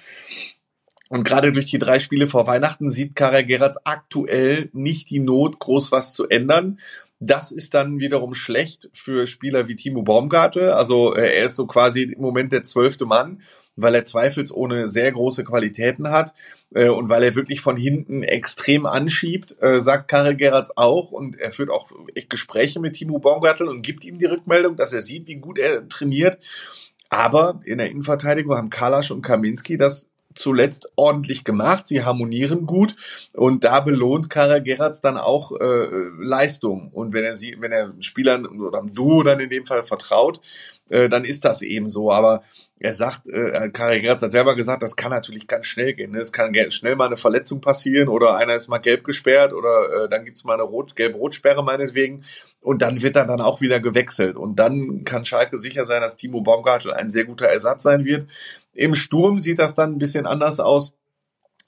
Und 1.10 1.24
gerade 1.24 1.52
durch 1.52 1.68
die 1.68 1.80
drei 1.80 2.00
Spiele 2.00 2.28
vor 2.28 2.48
Weihnachten 2.48 2.92
sieht 2.92 3.16
Karel 3.16 3.46
Gerards 3.46 3.78
aktuell 3.86 4.70
nicht 4.74 5.10
die 5.10 5.20
Not, 5.20 5.60
groß 5.60 5.92
was 5.92 6.14
zu 6.14 6.28
ändern. 6.28 6.80
Das 7.20 7.52
ist 7.52 7.74
dann 7.74 8.00
wiederum 8.00 8.36
schlecht 8.36 8.90
für 8.94 9.26
Spieler 9.26 9.68
wie 9.68 9.76
Timo 9.76 10.04
Baumgartel. 10.04 10.70
Also 10.72 11.16
äh, 11.16 11.38
er 11.38 11.46
ist 11.46 11.56
so 11.56 11.66
quasi 11.66 12.04
im 12.04 12.22
Moment 12.22 12.52
der 12.52 12.64
zwölfte 12.64 13.06
Mann, 13.06 13.42
weil 13.76 13.96
er 13.96 14.04
zweifelsohne 14.04 14.90
sehr 14.90 15.12
große 15.12 15.44
Qualitäten 15.44 16.10
hat 16.10 16.34
äh, 16.76 16.90
und 16.90 17.10
weil 17.10 17.24
er 17.24 17.36
wirklich 17.36 17.62
von 17.62 17.78
hinten 17.78 18.22
extrem 18.22 18.86
anschiebt, 18.86 19.56
äh, 19.62 19.82
sagt 19.82 20.10
Karel 20.10 20.36
Gerards 20.36 20.76
auch. 20.78 21.12
Und 21.12 21.40
er 21.40 21.52
führt 21.52 21.72
auch 21.72 21.90
echt 22.14 22.30
Gespräche 22.30 22.80
mit 22.80 22.94
Timo 22.94 23.18
Baumgartel 23.18 23.68
und 23.68 23.82
gibt 23.82 24.04
ihm 24.04 24.20
die 24.20 24.26
Rückmeldung, 24.26 24.76
dass 24.76 24.94
er 24.94 25.02
sieht, 25.02 25.28
wie 25.28 25.38
gut 25.38 25.58
er 25.58 25.88
trainiert. 25.88 26.38
Aber 27.10 27.62
in 27.64 27.78
der 27.78 27.90
Innenverteidigung 27.90 28.56
haben 28.58 28.70
Kalasch 28.70 29.10
und 29.10 29.22
Kaminski 29.22 29.78
das 29.78 30.08
zuletzt 30.38 30.90
ordentlich 30.96 31.44
gemacht. 31.44 31.88
Sie 31.88 32.04
harmonieren 32.04 32.66
gut 32.66 32.96
und 33.34 33.64
da 33.64 33.80
belohnt 33.80 34.30
Karel 34.30 34.62
Gerards 34.62 35.02
dann 35.02 35.18
auch 35.18 35.52
äh, 35.52 35.88
Leistung. 36.20 36.90
Und 36.92 37.14
wenn 37.14 37.24
er 37.24 37.36
sie, 37.36 37.56
wenn 37.60 37.72
er 37.72 37.94
Spielern 38.00 38.46
oder 38.46 38.80
am 38.80 38.94
Duo 38.94 39.24
dann 39.24 39.40
in 39.40 39.50
dem 39.50 39.66
Fall 39.66 39.84
vertraut, 39.84 40.40
äh, 40.90 41.10
dann 41.10 41.26
ist 41.26 41.46
das 41.46 41.62
eben 41.62 41.90
so. 41.90 42.12
Aber 42.12 42.44
er 42.80 42.94
sagt, 42.94 43.28
äh, 43.28 43.70
Karel 43.70 44.02
Gerz 44.02 44.22
hat 44.22 44.32
selber 44.32 44.56
gesagt, 44.56 44.84
das 44.84 44.96
kann 44.96 45.12
natürlich 45.12 45.48
ganz 45.48 45.66
schnell 45.66 45.94
gehen. 45.94 46.12
Ne? 46.12 46.20
Es 46.20 46.32
kann 46.32 46.54
schnell 46.72 46.96
mal 46.96 47.08
eine 47.08 47.18
Verletzung 47.18 47.62
passieren 47.62 48.08
oder 48.08 48.36
einer 48.36 48.56
ist 48.56 48.68
mal 48.68 48.78
gelb 48.78 49.04
gesperrt 49.04 49.54
oder 49.54 50.06
äh, 50.06 50.10
dann 50.10 50.26
gibt's 50.26 50.44
mal 50.44 50.54
eine 50.54 50.64
Rot 50.64 50.96
gelb-rot-Sperre 50.96 51.64
meinetwegen 51.64 52.24
und 52.62 52.82
dann 52.82 53.02
wird 53.02 53.16
er 53.16 53.26
dann 53.26 53.42
auch 53.42 53.62
wieder 53.62 53.80
gewechselt. 53.80 54.36
Und 54.36 54.58
dann 54.58 55.04
kann 55.04 55.26
Schalke 55.26 55.58
sicher 55.58 55.86
sein, 55.86 56.02
dass 56.02 56.18
Timo 56.18 56.42
Baumgartel 56.42 56.94
ein 56.94 57.10
sehr 57.10 57.26
guter 57.26 57.48
Ersatz 57.48 57.84
sein 57.84 58.06
wird. 58.06 58.28
Im 58.74 58.96
Sturm 58.96 59.40
sieht 59.40 59.60
das 59.60 59.76
dann 59.76 59.94
ein 59.94 60.00
bisschen 60.00 60.26
anders 60.26 60.60
aus. 60.60 60.94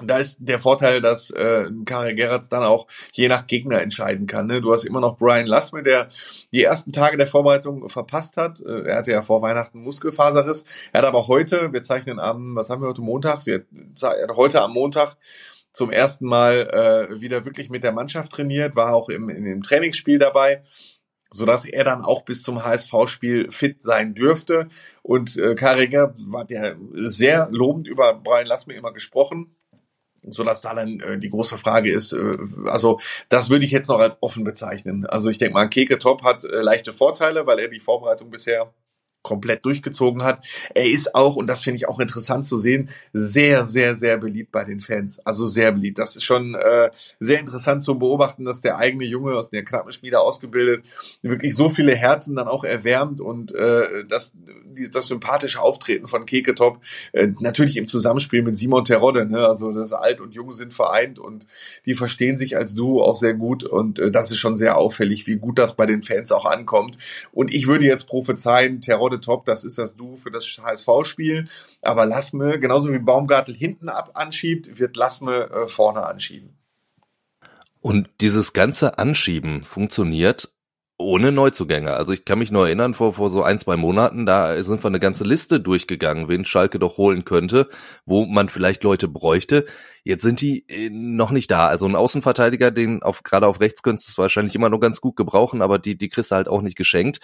Da 0.01 0.18
ist 0.18 0.38
der 0.39 0.60
Vorteil, 0.60 1.01
dass 1.01 1.29
äh, 1.32 1.65
Karel 1.86 2.15
Gerrards 2.15 2.48
dann 2.48 2.63
auch 2.63 2.88
je 3.12 3.27
nach 3.27 3.48
Gegner 3.48 3.82
entscheiden 3.82 4.27
kann. 4.27 4.48
Ne? 4.48 4.62
Du 4.62 4.72
hast 4.72 4.86
immer 4.86 5.01
noch 5.01 5.18
Brian 5.18 5.46
Lassme, 5.46 5.84
der 5.84 6.08
die 6.53 6.63
ersten 6.63 6.94
Tage 6.94 7.18
der 7.18 7.27
Vorbereitung 7.27 7.89
verpasst 7.89 8.38
hat. 8.38 8.62
Äh, 8.62 8.88
er 8.88 8.96
hatte 8.96 9.12
ja 9.12 9.22
vor 9.24 9.41
Weihnachten 9.41 9.84
Muskelfaserriss. 9.84 10.63
Er 10.94 11.01
hat 11.01 11.08
aber 11.08 11.27
heute, 11.27 11.74
wir 11.74 11.84
zeichnen 11.84 12.18
am, 12.18 12.56
was 12.56 12.70
haben 12.70 12.82
wir 12.82 12.88
heute 12.88 13.01
Montag? 13.01 13.46
Wir, 13.46 13.65
er 14.01 14.36
heute 14.38 14.62
am 14.62 14.72
Montag 14.72 15.18
zum 15.74 15.91
ersten 15.91 16.27
Mal 16.27 17.10
äh, 17.12 17.20
wieder 17.20 17.44
wirklich 17.44 17.70
mit 17.70 17.84
der 17.84 17.91
Mannschaft 17.91 18.32
trainiert, 18.32 18.77
war 18.77 18.94
auch 18.94 19.10
im, 19.10 19.27
in 19.27 19.44
dem 19.44 19.63
Trainingsspiel 19.63 20.18
dabei 20.18 20.63
so 21.32 21.46
dass 21.46 21.65
er 21.65 21.84
dann 21.84 22.01
auch 22.01 22.24
bis 22.24 22.41
zum 22.41 22.65
HSV-Spiel 22.65 23.51
fit 23.51 23.84
sein 23.84 24.15
dürfte. 24.15 24.68
Und 25.03 25.38
äh, 25.38 25.53
Karriger 25.53 26.12
hat 26.34 26.50
ja 26.50 26.74
sehr 26.94 27.50
lobend 27.51 27.88
über 27.88 28.15
Brian 28.15 28.48
Lassme 28.48 28.74
immer 28.74 28.91
gesprochen 28.91 29.56
so 30.23 30.43
dass 30.43 30.61
da 30.61 30.73
dann 30.73 30.99
äh, 30.99 31.17
die 31.17 31.29
große 31.29 31.57
Frage 31.57 31.91
ist, 31.91 32.13
äh, 32.13 32.38
also 32.65 32.99
das 33.29 33.49
würde 33.49 33.65
ich 33.65 33.71
jetzt 33.71 33.89
noch 33.89 33.99
als 33.99 34.17
offen 34.21 34.43
bezeichnen. 34.43 35.05
Also 35.05 35.29
ich 35.29 35.38
denke 35.38 35.53
mal, 35.53 35.67
Keke 35.67 35.99
Top 35.99 36.23
hat 36.23 36.43
äh, 36.43 36.61
leichte 36.61 36.93
Vorteile, 36.93 37.45
weil 37.45 37.59
er 37.59 37.67
die 37.67 37.79
Vorbereitung 37.79 38.29
bisher 38.29 38.73
komplett 39.21 39.65
durchgezogen 39.65 40.23
hat. 40.23 40.45
Er 40.73 40.89
ist 40.89 41.15
auch, 41.15 41.35
und 41.35 41.47
das 41.47 41.61
finde 41.61 41.77
ich 41.77 41.88
auch 41.88 41.99
interessant 41.99 42.45
zu 42.45 42.57
sehen, 42.57 42.89
sehr, 43.13 43.65
sehr, 43.65 43.95
sehr 43.95 44.17
beliebt 44.17 44.51
bei 44.51 44.63
den 44.63 44.79
Fans. 44.79 45.25
Also 45.25 45.45
sehr 45.45 45.71
beliebt. 45.71 45.99
Das 45.99 46.15
ist 46.15 46.23
schon 46.23 46.55
äh, 46.55 46.89
sehr 47.19 47.39
interessant 47.39 47.81
zu 47.81 47.99
beobachten, 47.99 48.45
dass 48.45 48.61
der 48.61 48.77
eigene 48.77 49.05
Junge 49.05 49.35
aus 49.35 49.49
der 49.49 49.63
knappen 49.63 49.91
Spieler 49.91 50.21
ausgebildet 50.21 50.83
wirklich 51.21 51.55
so 51.55 51.69
viele 51.69 51.95
Herzen 51.95 52.35
dann 52.35 52.47
auch 52.47 52.63
erwärmt 52.63 53.21
und 53.21 53.53
äh, 53.53 54.05
das, 54.07 54.33
die, 54.35 54.89
das 54.89 55.07
sympathische 55.07 55.61
Auftreten 55.61 56.07
von 56.07 56.25
Keketop 56.25 56.79
äh, 57.11 57.27
natürlich 57.39 57.77
im 57.77 57.88
Zusammenspiel 57.88 58.41
mit 58.41 58.58
Simon 58.58 58.86
Terodde. 58.86 59.25
Ne? 59.25 59.45
Also 59.45 59.71
das 59.71 59.93
Alt 59.93 60.21
und 60.21 60.34
Jung 60.34 60.53
sind 60.53 60.73
vereint 60.73 61.19
und 61.19 61.45
die 61.86 61.93
verstehen 61.93 62.38
sich 62.38 62.58
als 62.58 62.75
Duo 62.75 63.03
auch 63.03 63.15
sehr 63.15 63.34
gut 63.34 63.63
und 63.63 63.99
äh, 63.99 64.12
das 64.12 64.32
ist 64.32 64.38
schon 64.38 64.58
sehr 64.58 64.77
auffällig, 64.77 65.27
wie 65.27 65.38
gut 65.38 65.60
das 65.60 65.75
bei 65.75 65.86
den 65.86 66.03
Fans 66.03 66.32
auch 66.32 66.45
ankommt. 66.45 66.97
Und 67.32 67.53
ich 67.53 67.67
würde 67.67 67.86
jetzt 67.86 68.08
prophezeien, 68.08 68.82
Terodde 68.82 69.09
Top, 69.17 69.45
das 69.45 69.63
ist 69.63 69.78
das 69.78 69.95
Du 69.95 70.17
für 70.17 70.32
das 70.32 70.45
HSV-Spiel. 70.45 71.48
Aber 71.82 72.06
Lassme, 72.06 72.60
genauso 72.60 72.91
wie 72.91 73.00
Baumgartel 73.00 73.56
hinten 73.56 73.89
ab 73.89 74.12
anschiebt, 74.13 74.80
wird 74.80 74.95
Lassme 74.95 75.50
äh, 75.50 75.67
vorne 75.67 76.06
anschieben. 76.06 76.58
Und 77.82 78.10
dieses 78.22 78.54
ganze 78.54 78.98
Anschieben 78.98 79.63
funktioniert 79.63 80.50
ohne 81.00 81.32
Neuzugänge. 81.32 81.93
Also 81.93 82.12
ich 82.12 82.26
kann 82.26 82.39
mich 82.39 82.52
nur 82.52 82.65
erinnern, 82.65 82.93
vor, 82.93 83.13
vor 83.13 83.30
so 83.30 83.41
ein, 83.41 83.58
zwei 83.58 83.78
Monaten, 83.78 84.26
da 84.26 84.62
sind 84.62 84.84
wir 84.84 84.89
eine 84.89 85.00
ganze 85.00 85.24
Liste 85.24 85.62
durchgegangen, 85.62 86.28
wen 86.28 86.43
Schalke 86.43 86.78
doch 86.78 86.98
holen 86.98 87.24
könnte, 87.24 87.69
wo 88.06 88.26
man 88.26 88.50
vielleicht 88.50 88.84
Leute 88.84 89.08
bräuchte. 89.08 89.65
Jetzt 90.04 90.24
sind 90.24 90.41
die 90.41 90.65
äh, 90.67 90.89
noch 90.89 91.32
nicht 91.32 91.50
da. 91.50 91.67
Also 91.67 91.88
ein 91.88 91.95
Außenverteidiger, 91.95 92.69
den 92.72 93.02
auf, 93.02 93.24
gerade 93.24 93.48
auf 93.48 93.62
rechts 93.62 93.82
könntest 93.82 94.17
du 94.17 94.22
wahrscheinlich 94.22 94.56
immer 94.56 94.69
nur 94.69 94.82
ganz 94.82 95.00
gut 95.00 95.15
gebrauchen, 95.15 95.62
aber 95.62 95.80
die, 95.80 95.98
die 95.98 96.10
kriegst 96.10 96.32
du 96.32 96.36
halt 96.36 96.50
auch 96.50 96.62
nicht 96.62 96.76
geschenkt. 96.76 97.22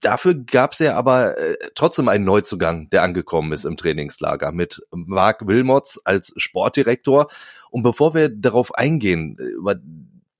Dafür 0.00 0.34
gab 0.34 0.72
es 0.72 0.78
ja 0.78 0.96
aber 0.96 1.38
äh, 1.38 1.56
trotzdem 1.74 2.08
einen 2.08 2.24
Neuzugang, 2.24 2.90
der 2.90 3.02
angekommen 3.02 3.52
ist 3.52 3.64
im 3.64 3.76
Trainingslager 3.76 4.52
mit 4.52 4.82
Marc 4.90 5.46
Wilmots 5.46 6.00
als 6.04 6.32
Sportdirektor. 6.36 7.28
Und 7.70 7.82
bevor 7.82 8.14
wir 8.14 8.28
darauf 8.28 8.74
eingehen, 8.74 9.36
äh, 9.38 9.44
über 9.44 9.76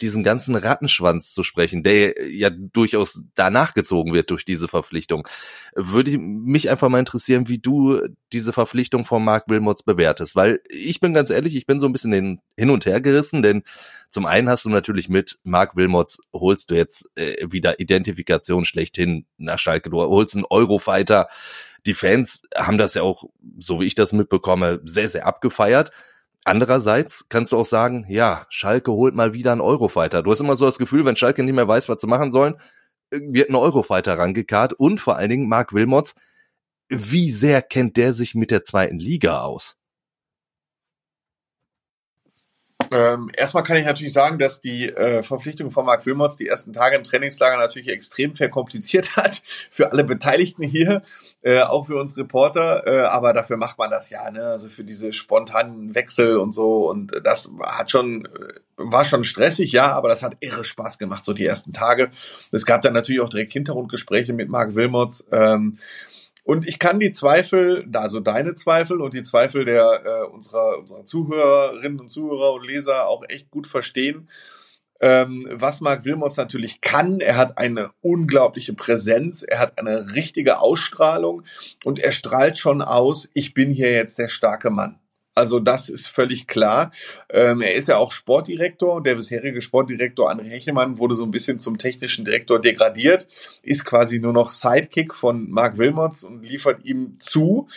diesen 0.01 0.23
ganzen 0.23 0.55
Rattenschwanz 0.55 1.33
zu 1.33 1.43
sprechen, 1.43 1.83
der 1.83 2.31
ja 2.31 2.51
durchaus 2.51 3.25
danach 3.35 3.75
gezogen 3.75 4.13
wird 4.13 4.31
durch 4.31 4.45
diese 4.45 4.69
Verpflichtung, 4.69 5.27
würde 5.75 6.19
mich 6.19 6.71
einfach 6.71 6.89
mal 6.89 6.99
interessieren, 6.99 7.49
wie 7.49 7.59
du 7.59 8.01
diese 8.33 8.53
Verpflichtung 8.53 9.05
von 9.05 9.25
Mark 9.25 9.45
Wilmots 9.49 9.83
bewertest. 9.83 10.37
Weil 10.37 10.61
ich 10.69 11.01
bin 11.01 11.15
ganz 11.15 11.31
ehrlich, 11.31 11.55
ich 11.57 11.67
bin 11.67 11.81
so 11.81 11.87
ein 11.87 11.93
bisschen 11.93 12.41
hin 12.57 12.71
und 12.71 12.87
her 12.87 13.01
gerissen, 13.01 13.43
denn 13.43 13.63
zum 14.09 14.27
einen 14.27 14.49
hast 14.49 14.65
du 14.65 14.71
natürlich 14.71 15.09
mit 15.09 15.39
Mark 15.45 15.77
Wilmots 15.77 16.21
holst 16.33 16.71
du 16.71 16.75
jetzt 16.75 17.09
äh, 17.15 17.47
wieder 17.51 17.79
Identifikation 17.79 18.65
schlechthin 18.65 19.27
nach 19.39 19.59
Schalke. 19.59 19.91
Du 19.91 20.01
holst 20.01 20.35
einen 20.35 20.45
Eurofighter. 20.49 21.29
Die 21.87 21.95
Fans 21.95 22.43
haben 22.57 22.77
das 22.77 22.95
ja 22.95 23.03
auch, 23.03 23.25
so 23.59 23.81
wie 23.81 23.87
ich 23.87 23.95
das 23.95 24.13
mitbekomme, 24.13 24.81
sehr, 24.85 25.09
sehr 25.09 25.27
abgefeiert. 25.27 25.93
Andererseits 26.45 27.27
kannst 27.29 27.53
du 27.53 27.59
auch 27.59 27.67
sagen, 27.67 28.07
ja, 28.09 28.47
Schalke 28.49 28.93
holt 28.93 29.15
mal 29.15 29.35
wieder 29.35 29.53
einen 29.53 29.61
Eurofighter. 29.61 30.23
Du 30.23 30.31
hast 30.31 30.41
immer 30.41 30.57
so 30.57 30.65
das 30.65 30.79
Gefühl, 30.79 31.05
wenn 31.05 31.17
Schalke 31.17 31.43
nicht 31.43 31.55
mehr 31.55 31.69
weiß, 31.69 31.89
was 31.89 32.01
sie 32.01 32.07
machen 32.07 32.31
sollen, 32.31 32.55
wird 33.11 33.51
ein 33.51 33.57
Eurofighter 33.57 34.19
rangekarrt 34.19 34.73
und 34.73 35.01
vor 35.01 35.17
allen 35.17 35.31
Dingen 35.31 35.49
Mark 35.49 35.73
Wilmots, 35.73 36.15
wie 36.89 37.31
sehr 37.31 37.63
kennt 37.63 37.97
der 37.97 38.15
sich 38.15 38.35
mit 38.35 38.51
der 38.51 38.63
zweiten 38.63 38.99
Liga 38.99 39.43
aus? 39.43 39.80
Ähm, 42.93 43.31
erstmal 43.37 43.63
kann 43.63 43.77
ich 43.77 43.85
natürlich 43.85 44.13
sagen, 44.13 44.39
dass 44.39 44.61
die 44.61 44.89
äh, 44.89 45.23
Verpflichtung 45.23 45.71
von 45.71 45.87
Marc 45.87 46.07
Wilmots 46.07 46.37
die 46.37 46.49
ersten 46.49 46.73
Tage 46.73 46.97
im 46.97 47.05
Trainingslager 47.05 47.57
natürlich 47.57 47.89
extrem 47.89 48.35
verkompliziert 48.35 49.17
hat 49.17 49.43
für 49.71 49.93
alle 49.93 50.03
Beteiligten 50.03 50.63
hier, 50.63 51.03
äh, 51.43 51.61
auch 51.61 51.87
für 51.87 51.97
uns 51.97 52.17
Reporter. 52.17 52.87
Äh, 52.87 53.07
aber 53.07 53.33
dafür 53.33 53.57
macht 53.57 53.79
man 53.79 53.91
das 53.91 54.11
ja, 54.11 54.31
ne? 54.31 54.43
Also 54.43 54.69
für 54.69 54.85
diese 54.85 55.13
spontanen 55.13 55.95
Wechsel 55.95 56.37
und 56.39 56.53
so. 56.53 56.91
Und 56.91 57.13
das 57.25 57.49
hat 57.63 57.91
schon, 57.93 58.25
äh, 58.25 58.29
war 58.77 59.05
schon 59.05 59.25
stressig, 59.25 59.71
ja, 59.73 59.93
aber 59.93 60.09
das 60.09 60.23
hat 60.23 60.37
irre 60.41 60.65
Spaß 60.65 60.99
gemacht, 60.99 61.25
so 61.25 61.33
die 61.33 61.47
ersten 61.47 61.73
Tage. 61.73 62.11
Es 62.51 62.67
gab 62.67 62.83
dann 62.83 62.95
natürlich 62.95 63.21
auch 63.21 63.29
direkt 63.29 63.53
Hintergrundgespräche 63.53 64.33
mit 64.33 64.49
Marc 64.49 64.75
Wilmots. 64.75 65.27
Ähm, 65.31 65.79
und 66.45 66.67
ich 66.67 66.79
kann 66.79 67.01
die 67.01 67.13
Zweifel, 67.13 67.89
also 67.95 68.21
deine 68.21 68.55
Zweifel 68.55 69.01
und 69.01 69.15
die 69.15 69.23
Zweifel 69.23 69.65
der 69.65 70.03
äh, 70.05 70.33
unserer, 70.33 70.79
unserer 70.79 71.05
Zuhörerinnen 71.05 72.01
und 72.01 72.09
Zuhörer 72.09 72.55
und 72.55 72.67
Leser 72.67 73.09
auch 73.09 73.25
echt 73.29 73.51
gut 73.51 73.67
verstehen. 73.67 74.29
Ähm, 75.03 75.49
was 75.51 75.81
Marc 75.81 76.05
Wilmots 76.05 76.37
natürlich 76.37 76.83
kann, 76.83 77.21
er 77.21 77.39
hat 77.39 77.57
eine 77.57 77.91
unglaubliche 78.03 78.75
Präsenz, 78.75 79.43
er 79.43 79.59
hat 79.59 79.79
eine 79.79 80.15
richtige 80.15 80.61
Ausstrahlung 80.61 81.45
und 81.85 81.99
er 81.99 82.13
strahlt 82.13 82.59
schon 82.59 82.83
aus, 82.83 83.31
ich 83.33 83.55
bin 83.55 83.71
hier 83.71 83.93
jetzt 83.93 84.19
der 84.19 84.29
starke 84.29 84.69
Mann. 84.69 84.99
Also 85.41 85.59
das 85.59 85.89
ist 85.89 86.07
völlig 86.07 86.47
klar. 86.47 86.91
Ähm, 87.31 87.63
er 87.63 87.75
ist 87.75 87.89
ja 87.89 87.97
auch 87.97 88.13
Sportdirektor. 88.13 89.03
Der 89.03 89.15
bisherige 89.15 89.63
Sportdirektor 89.63 90.31
André 90.31 90.51
Hechelmann 90.51 90.99
wurde 90.99 91.15
so 91.15 91.25
ein 91.25 91.31
bisschen 91.31 91.59
zum 91.59 91.79
technischen 91.79 92.27
Direktor 92.27 92.61
degradiert, 92.61 93.27
ist 93.63 93.87
quasi 93.87 94.21
nur 94.21 94.35
noch 94.35 94.51
Sidekick 94.51 95.15
von 95.15 95.51
Mark 95.51 95.79
Wilmots 95.79 96.25
und 96.25 96.43
liefert 96.43 96.85
ihm 96.85 97.17
zu. 97.19 97.69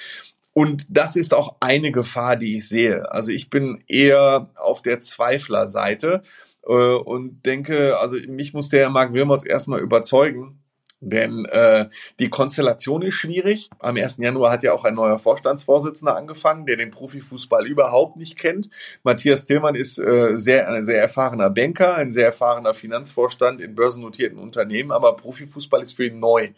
Und 0.51 0.85
das 0.89 1.15
ist 1.15 1.33
auch 1.33 1.55
eine 1.61 1.91
Gefahr, 1.93 2.35
die 2.35 2.57
ich 2.57 2.67
sehe. 2.67 3.09
Also 3.11 3.31
ich 3.31 3.49
bin 3.49 3.81
eher 3.87 4.49
auf 4.55 4.81
der 4.81 4.99
Zweiflerseite. 4.99 6.21
äh, 6.67 6.73
und 6.73 7.45
denke, 7.45 7.97
also 7.97 8.17
mich 8.27 8.53
muss 8.53 8.69
der 8.69 8.89
Marc 8.89 9.13
Wilmots 9.13 9.45
erstmal 9.45 9.79
überzeugen. 9.79 10.62
Denn 11.05 11.45
äh, 11.45 11.89
die 12.19 12.29
Konstellation 12.29 13.01
ist 13.01 13.15
schwierig. 13.15 13.69
Am 13.79 13.97
1. 13.97 14.17
Januar 14.17 14.53
hat 14.53 14.63
ja 14.63 14.71
auch 14.71 14.85
ein 14.85 14.95
neuer 14.95 15.19
Vorstandsvorsitzender 15.19 16.15
angefangen, 16.15 16.65
der 16.65 16.77
den 16.77 16.91
Profifußball 16.91 17.67
überhaupt 17.67 18.15
nicht 18.15 18.37
kennt. 18.37 18.69
Matthias 19.03 19.43
Tillmann 19.43 19.75
ist 19.75 19.99
äh, 19.99 20.37
sehr, 20.37 20.69
ein 20.69 20.85
sehr 20.85 21.01
erfahrener 21.01 21.49
Banker, 21.49 21.95
ein 21.95 22.13
sehr 22.13 22.27
erfahrener 22.27 22.73
Finanzvorstand 22.73 23.59
in 23.59 23.75
börsennotierten 23.75 24.39
Unternehmen, 24.39 24.91
aber 24.91 25.17
Profifußball 25.17 25.81
ist 25.81 25.91
für 25.91 26.05
ihn 26.05 26.19
neu. 26.19 26.51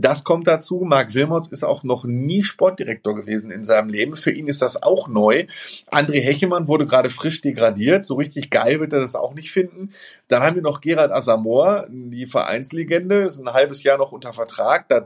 Das 0.00 0.22
kommt 0.22 0.46
dazu. 0.46 0.82
Marc 0.84 1.14
Wilmots 1.14 1.48
ist 1.48 1.64
auch 1.64 1.82
noch 1.82 2.04
nie 2.04 2.44
Sportdirektor 2.44 3.16
gewesen 3.16 3.50
in 3.50 3.64
seinem 3.64 3.88
Leben. 3.88 4.14
Für 4.14 4.30
ihn 4.30 4.46
ist 4.46 4.62
das 4.62 4.80
auch 4.80 5.08
neu. 5.08 5.46
André 5.90 6.20
Hechelmann 6.20 6.68
wurde 6.68 6.86
gerade 6.86 7.10
frisch 7.10 7.40
degradiert. 7.40 8.04
So 8.04 8.14
richtig 8.14 8.48
geil 8.48 8.78
wird 8.78 8.92
er 8.92 9.00
das 9.00 9.16
auch 9.16 9.34
nicht 9.34 9.50
finden. 9.50 9.90
Dann 10.28 10.42
haben 10.42 10.56
wir 10.56 10.62
noch 10.62 10.80
Gerald 10.80 11.10
Asamoah, 11.10 11.86
die 11.88 12.26
Vereinslegende, 12.26 13.22
ist 13.22 13.38
ein 13.38 13.52
halbes 13.52 13.82
Jahr 13.82 13.98
noch 13.98 14.12
unter 14.12 14.32
Vertrag. 14.32 14.88
Da 14.88 15.02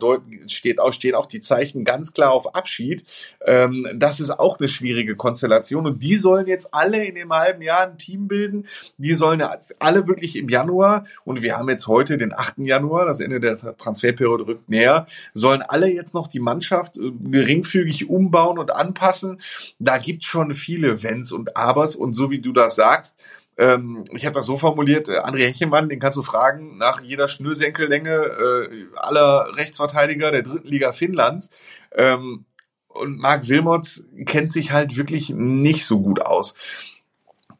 steht 0.46 0.80
auch, 0.80 0.92
stehen 0.92 1.14
auch 1.14 1.26
die 1.26 1.40
Zeichen 1.40 1.84
ganz 1.84 2.12
klar 2.12 2.32
auf 2.32 2.54
Abschied. 2.54 3.04
Ähm, 3.46 3.86
das 3.94 4.20
ist 4.20 4.30
auch 4.30 4.58
eine 4.58 4.68
schwierige 4.68 5.16
Konstellation. 5.16 5.86
Und 5.86 6.02
die 6.02 6.16
sollen 6.16 6.46
jetzt 6.46 6.74
alle 6.74 7.04
in 7.04 7.14
dem 7.14 7.32
halben 7.32 7.62
Jahr 7.62 7.82
ein 7.82 7.98
Team 7.98 8.26
bilden. 8.28 8.66
Die 8.98 9.14
sollen 9.14 9.42
alle 9.78 10.06
wirklich 10.06 10.36
im 10.36 10.48
Januar, 10.48 11.04
und 11.24 11.42
wir 11.42 11.56
haben 11.56 11.68
jetzt 11.68 11.86
heute 11.86 12.18
den 12.18 12.32
8. 12.32 12.58
Januar, 12.58 13.06
das 13.06 13.20
Ende 13.20 13.40
der 13.40 13.56
Transferperiode 13.56 14.46
rückt 14.46 14.68
näher, 14.68 15.06
sollen 15.34 15.62
alle 15.62 15.88
jetzt 15.88 16.14
noch 16.14 16.26
die 16.26 16.40
Mannschaft 16.40 16.96
äh, 16.96 17.12
geringfügig 17.20 18.10
umbauen 18.10 18.58
und 18.58 18.74
anpassen. 18.74 19.40
Da 19.78 19.98
gibt 19.98 20.24
schon 20.24 20.54
viele 20.54 21.02
Wenns 21.02 21.30
und 21.30 21.56
Abers 21.56 21.94
und 21.94 22.14
so 22.14 22.30
wie 22.30 22.40
du 22.40 22.52
das 22.52 22.74
sagst, 22.74 23.18
ähm, 23.62 24.02
ich 24.10 24.26
habe 24.26 24.34
das 24.34 24.46
so 24.46 24.58
formuliert, 24.58 25.08
äh, 25.08 25.18
André 25.20 25.46
Hechelmann, 25.46 25.88
den 25.88 26.00
kannst 26.00 26.18
du 26.18 26.24
fragen, 26.24 26.78
nach 26.78 27.00
jeder 27.00 27.28
Schnürsenkellänge 27.28 28.10
äh, 28.10 28.86
aller 28.96 29.56
Rechtsverteidiger 29.56 30.32
der 30.32 30.42
dritten 30.42 30.66
Liga 30.66 30.92
Finnlands. 30.92 31.50
Ähm, 31.94 32.44
und 32.88 33.20
Marc 33.20 33.48
Wilmots 33.48 34.04
kennt 34.26 34.50
sich 34.50 34.72
halt 34.72 34.96
wirklich 34.96 35.30
nicht 35.30 35.86
so 35.86 36.00
gut 36.00 36.20
aus. 36.20 36.56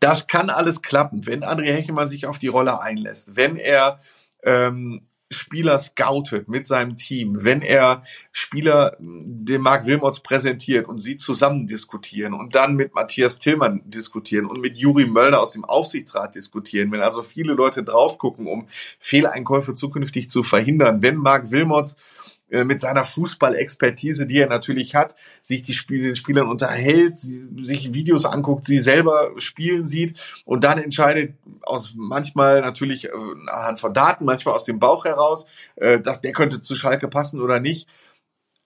Das 0.01 0.27
kann 0.27 0.51
alles 0.51 0.83
klappen, 0.83 1.25
wenn 1.27 1.45
André 1.45 1.73
Hechelmann 1.73 2.09
sich 2.09 2.27
auf 2.27 2.39
die 2.39 2.49
Rolle 2.49 2.81
einlässt, 2.81 3.37
wenn 3.37 3.57
er 3.57 4.01
ähm, 4.43 5.07
Spieler 5.33 5.79
scoutet 5.79 6.49
mit 6.49 6.67
seinem 6.67 6.97
Team, 6.97 7.45
wenn 7.45 7.63
er 7.63 8.03
Spieler 8.33 8.97
dem 8.99 9.63
Marc 9.63 9.87
Wilmots 9.87 10.21
präsentiert 10.21 10.89
und 10.89 10.99
sie 10.99 11.17
zusammen 11.17 11.67
diskutieren 11.67 12.35
und 12.35 12.55
dann 12.55 12.77
mit 12.77 12.95
Matthias 12.95 13.39
Tillmann 13.39 13.83
diskutieren 13.85 14.47
und 14.47 14.61
mit 14.61 14.79
Juri 14.79 15.07
Mölder 15.07 15.41
aus 15.41 15.53
dem 15.53 15.65
Aufsichtsrat 15.65 16.35
diskutieren, 16.35 16.93
wenn 16.93 17.01
also 17.01 17.23
viele 17.23 17.55
Leute 17.55 17.83
drauf 17.83 18.19
gucken, 18.19 18.47
um 18.47 18.67
Fehleinkäufe 18.99 19.75
zukünftig 19.75 20.31
zu 20.31 20.43
verhindern, 20.43 21.03
wenn 21.03 21.17
Marc 21.17 21.51
Wilmots 21.51 21.97
mit 22.53 22.81
seiner 22.81 23.05
Fußballexpertise, 23.05 24.27
die 24.27 24.39
er 24.39 24.49
natürlich 24.49 24.95
hat, 24.95 25.15
sich 25.41 25.63
die 25.63 25.73
Spiel 25.73 26.03
den 26.03 26.17
Spielern 26.17 26.49
unterhält, 26.49 27.19
sie, 27.19 27.47
sich 27.63 27.95
Videos 27.95 28.27
anguckt, 28.27 28.67
sie 28.67 28.79
selber 28.79 29.31
spielen 29.39 29.87
sieht 29.87 30.21
und 30.45 30.63
dann 30.63 30.79
entscheidet 30.79 31.35
aus 31.63 31.95
manchmal 31.97 32.61
natürlich 32.61 33.07
äh, 33.07 33.11
anhand 33.47 33.81
von 33.81 33.95
Daten, 33.95 34.27
manchmal 34.27 34.55
aus 34.55 34.65
dem 34.65 34.79
Bauch 34.79 35.07
heraus, 35.07 35.47
äh, 35.77 35.99
dass 35.99 36.21
der 36.21 36.33
könnte 36.33 36.61
zu 36.61 36.77
Schalke 36.77 37.09
passen 37.09 37.41
oder 37.41 37.59
nicht. 37.59 37.89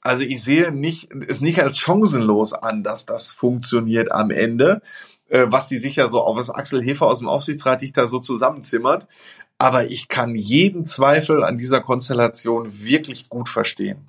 Also 0.03 0.25
ich 0.25 0.43
sehe 0.43 0.73
nicht, 0.73 1.09
es 1.29 1.41
nicht 1.41 1.63
als 1.63 1.79
chancenlos 1.79 2.53
an, 2.53 2.83
dass 2.83 3.07
das 3.07 3.31
funktioniert 3.31 4.13
am 4.13 4.31
Ende, 4.31 4.81
was 5.29 5.67
die 5.67 5.79
sicher 5.79 6.09
so 6.09 6.21
auf 6.21 6.37
was 6.37 6.49
Axel 6.49 6.81
Hefer 6.81 7.07
aus 7.07 7.19
dem 7.19 7.27
Aufsichtsrat 7.27 7.81
dich 7.81 7.93
da 7.93 8.07
so 8.07 8.21
zusammenzimmert. 8.21 9.09
Aber 9.59 9.91
ich 9.91 10.09
kann 10.09 10.35
jeden 10.35 10.85
Zweifel 10.85 11.43
an 11.43 11.57
dieser 11.57 11.81
Konstellation 11.81 12.83
wirklich 12.83 13.29
gut 13.29 13.49
verstehen. 13.49 14.09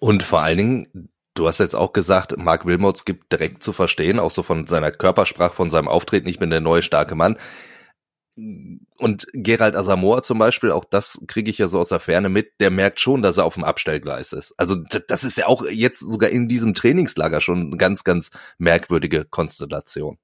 Und 0.00 0.22
vor 0.22 0.40
allen 0.40 0.58
Dingen, 0.58 1.08
du 1.34 1.46
hast 1.46 1.60
jetzt 1.60 1.74
auch 1.74 1.92
gesagt, 1.92 2.36
Mark 2.36 2.66
Wilmots 2.66 3.04
gibt 3.04 3.32
direkt 3.32 3.62
zu 3.62 3.72
verstehen, 3.72 4.18
auch 4.18 4.30
so 4.30 4.42
von 4.42 4.66
seiner 4.66 4.90
Körpersprache, 4.90 5.54
von 5.54 5.70
seinem 5.70 5.88
Auftreten, 5.88 6.28
ich 6.28 6.38
bin 6.38 6.50
der 6.50 6.60
neue 6.60 6.82
starke 6.82 7.14
Mann. 7.14 7.38
Und 8.36 9.28
Gerald 9.32 9.76
Asamoah 9.76 10.22
zum 10.22 10.38
Beispiel, 10.38 10.72
auch 10.72 10.84
das 10.84 11.20
kriege 11.28 11.50
ich 11.50 11.58
ja 11.58 11.68
so 11.68 11.78
aus 11.78 11.90
der 11.90 12.00
Ferne 12.00 12.28
mit, 12.28 12.52
der 12.58 12.72
merkt 12.72 12.98
schon, 12.98 13.22
dass 13.22 13.36
er 13.36 13.44
auf 13.44 13.54
dem 13.54 13.62
Abstellgleis 13.62 14.32
ist. 14.32 14.54
Also 14.58 14.74
das 15.06 15.22
ist 15.22 15.38
ja 15.38 15.46
auch 15.46 15.64
jetzt 15.64 16.00
sogar 16.00 16.30
in 16.30 16.48
diesem 16.48 16.74
Trainingslager 16.74 17.40
schon 17.40 17.68
eine 17.68 17.76
ganz, 17.76 18.02
ganz 18.02 18.30
merkwürdige 18.58 19.24
Konstellation. 19.24 20.18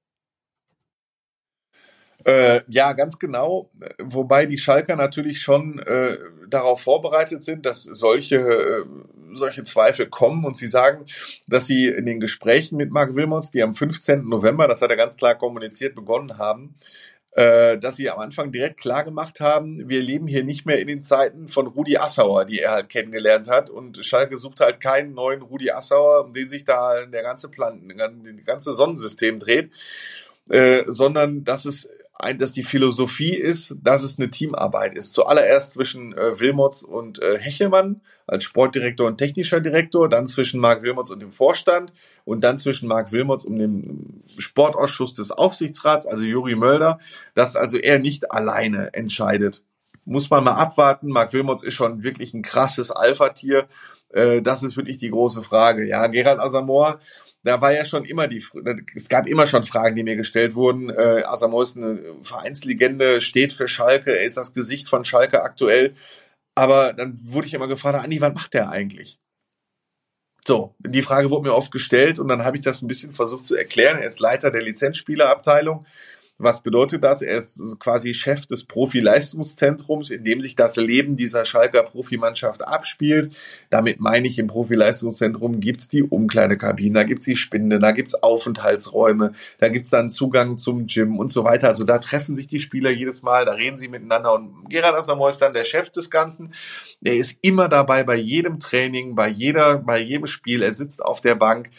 Äh, 2.25 2.61
ja, 2.67 2.93
ganz 2.93 3.19
genau. 3.19 3.69
Wobei 3.99 4.45
die 4.45 4.57
Schalker 4.57 4.95
natürlich 4.95 5.41
schon 5.41 5.79
äh, 5.79 6.17
darauf 6.47 6.81
vorbereitet 6.81 7.43
sind, 7.43 7.65
dass 7.65 7.83
solche, 7.83 8.37
äh, 8.37 8.85
solche 9.33 9.63
Zweifel 9.63 10.07
kommen. 10.07 10.45
Und 10.45 10.57
sie 10.57 10.67
sagen, 10.67 11.05
dass 11.47 11.67
sie 11.67 11.87
in 11.87 12.05
den 12.05 12.19
Gesprächen 12.19 12.77
mit 12.77 12.91
Marc 12.91 13.15
Wilmots, 13.15 13.51
die 13.51 13.63
am 13.63 13.75
15. 13.75 14.27
November, 14.27 14.67
das 14.67 14.81
hat 14.81 14.91
er 14.91 14.97
ganz 14.97 15.17
klar 15.17 15.35
kommuniziert, 15.35 15.95
begonnen 15.95 16.37
haben, 16.37 16.75
äh, 17.31 17.77
dass 17.77 17.95
sie 17.95 18.09
am 18.09 18.19
Anfang 18.19 18.51
direkt 18.51 18.79
klar 18.79 19.03
gemacht 19.03 19.39
haben, 19.39 19.87
wir 19.87 20.01
leben 20.01 20.27
hier 20.27 20.43
nicht 20.43 20.65
mehr 20.65 20.79
in 20.79 20.87
den 20.87 21.03
Zeiten 21.03 21.47
von 21.47 21.67
Rudi 21.67 21.97
Assauer, 21.97 22.45
die 22.45 22.59
er 22.59 22.71
halt 22.71 22.89
kennengelernt 22.89 23.47
hat. 23.47 23.69
Und 23.69 24.05
Schalke 24.05 24.35
sucht 24.37 24.59
halt 24.59 24.79
keinen 24.81 25.13
neuen 25.13 25.41
Rudi 25.41 25.71
Assauer, 25.71 26.25
um 26.25 26.33
den 26.33 26.49
sich 26.49 26.65
da 26.65 27.05
der 27.05 27.23
ganze 27.23 27.49
Plan, 27.49 27.91
das 27.97 28.11
ganze 28.45 28.73
Sonnensystem 28.73 29.39
dreht. 29.39 29.71
Äh, 30.49 30.83
sondern 30.87 31.45
dass 31.45 31.63
es 31.63 31.87
dass 32.37 32.51
die 32.51 32.63
Philosophie 32.63 33.35
ist, 33.35 33.75
dass 33.81 34.03
es 34.03 34.17
eine 34.17 34.29
Teamarbeit 34.29 34.95
ist. 34.95 35.13
Zuallererst 35.13 35.73
zwischen 35.73 36.13
äh, 36.17 36.39
Wilmots 36.39 36.83
und 36.83 37.21
äh, 37.21 37.37
Hechelmann 37.39 38.01
als 38.27 38.43
Sportdirektor 38.43 39.07
und 39.07 39.17
technischer 39.17 39.59
Direktor, 39.59 40.07
dann 40.07 40.27
zwischen 40.27 40.59
Marc 40.59 40.83
Wilmots 40.83 41.11
und 41.11 41.19
dem 41.19 41.31
Vorstand 41.31 41.93
und 42.23 42.43
dann 42.43 42.59
zwischen 42.59 42.87
Marc 42.87 43.11
Wilmots 43.11 43.45
und 43.45 43.57
dem 43.57 44.23
Sportausschuss 44.37 45.13
des 45.13 45.31
Aufsichtsrats, 45.31 46.05
also 46.05 46.23
Juri 46.23 46.55
Mölder, 46.55 46.99
dass 47.33 47.55
also 47.55 47.77
er 47.77 47.99
nicht 47.99 48.31
alleine 48.31 48.93
entscheidet. 48.93 49.63
Muss 50.05 50.29
man 50.29 50.43
mal 50.43 50.53
abwarten. 50.53 51.09
Marc 51.09 51.33
Wilmots 51.33 51.63
ist 51.63 51.75
schon 51.75 52.03
wirklich 52.03 52.33
ein 52.33 52.41
krasses 52.41 52.89
Alpha-Tier. 52.89 53.67
Äh, 54.13 54.41
das 54.41 54.63
ist 54.63 54.77
wirklich 54.77 54.97
die 54.97 55.09
große 55.09 55.43
Frage. 55.43 55.85
Ja, 55.85 56.07
Gerald 56.07 56.39
Asamoah 56.39 56.99
da 57.43 57.59
war 57.59 57.73
ja 57.73 57.85
schon 57.85 58.05
immer 58.05 58.27
die, 58.27 58.43
es 58.95 59.09
gab 59.09 59.25
immer 59.25 59.47
schon 59.47 59.65
Fragen, 59.65 59.95
die 59.95 60.03
mir 60.03 60.15
gestellt 60.15 60.53
wurden. 60.53 60.89
Äh, 60.89 61.23
Asamoah 61.25 61.63
ist 61.63 61.77
eine 61.77 61.99
Vereinslegende, 62.21 63.21
steht 63.21 63.51
für 63.51 63.67
Schalke, 63.67 64.15
er 64.15 64.25
ist 64.25 64.37
das 64.37 64.53
Gesicht 64.53 64.87
von 64.87 65.05
Schalke 65.05 65.41
aktuell. 65.41 65.95
Aber 66.55 66.93
dann 66.93 67.15
wurde 67.31 67.47
ich 67.47 67.53
immer 67.53 67.67
gefragt, 67.67 67.97
Andi, 67.97 68.21
was 68.21 68.33
macht 68.33 68.53
der 68.53 68.69
eigentlich? 68.69 69.19
So, 70.45 70.75
die 70.79 71.03
Frage 71.03 71.29
wurde 71.29 71.47
mir 71.47 71.55
oft 71.55 71.71
gestellt 71.71 72.19
und 72.19 72.27
dann 72.27 72.43
habe 72.43 72.57
ich 72.57 72.63
das 72.63 72.81
ein 72.81 72.87
bisschen 72.87 73.13
versucht 73.13 73.45
zu 73.45 73.55
erklären. 73.55 73.99
Er 73.99 74.07
ist 74.07 74.19
Leiter 74.19 74.51
der 74.51 74.61
Lizenzspielerabteilung 74.61 75.85
was 76.43 76.63
bedeutet 76.63 77.03
das? 77.03 77.21
Er 77.21 77.37
ist 77.37 77.79
quasi 77.79 78.13
Chef 78.13 78.45
des 78.45 78.63
Profileistungszentrums, 78.65 80.09
in 80.09 80.23
dem 80.23 80.41
sich 80.41 80.55
das 80.55 80.75
Leben 80.75 81.15
dieser 81.15 81.45
Schalker 81.45 81.83
Profimannschaft 81.83 82.67
abspielt. 82.67 83.35
Damit 83.69 83.99
meine 83.99 84.27
ich, 84.27 84.39
im 84.39 84.47
Profileistungszentrum 84.47 85.59
gibt's 85.59 85.89
die 85.89 86.03
Umkleidekabinen, 86.03 86.93
da 86.93 87.03
gibt's 87.03 87.25
die 87.25 87.35
Spinde, 87.35 87.79
da 87.79 87.91
gibt's 87.91 88.15
Aufenthaltsräume, 88.15 89.33
da 89.59 89.69
gibt's 89.69 89.89
dann 89.89 90.09
Zugang 90.09 90.57
zum 90.57 90.87
Gym 90.87 91.19
und 91.19 91.31
so 91.31 91.43
weiter. 91.43 91.67
Also 91.67 91.83
da 91.83 91.99
treffen 91.99 92.35
sich 92.35 92.47
die 92.47 92.59
Spieler 92.59 92.91
jedes 92.91 93.23
Mal, 93.23 93.45
da 93.45 93.53
reden 93.53 93.77
sie 93.77 93.87
miteinander 93.87 94.33
und 94.33 94.69
Gerard 94.69 94.95
Assamoy 94.95 95.29
ist 95.29 95.41
dann 95.41 95.53
der 95.53 95.65
Chef 95.65 95.89
des 95.89 96.09
Ganzen. 96.09 96.53
Er 97.03 97.15
ist 97.15 97.37
immer 97.41 97.69
dabei 97.69 98.03
bei 98.03 98.15
jedem 98.15 98.59
Training, 98.59 99.15
bei 99.15 99.27
jeder, 99.27 99.77
bei 99.77 99.99
jedem 99.99 100.27
Spiel. 100.27 100.61
Er 100.61 100.73
sitzt 100.73 101.03
auf 101.03 101.21
der 101.21 101.35
Bank 101.35 101.69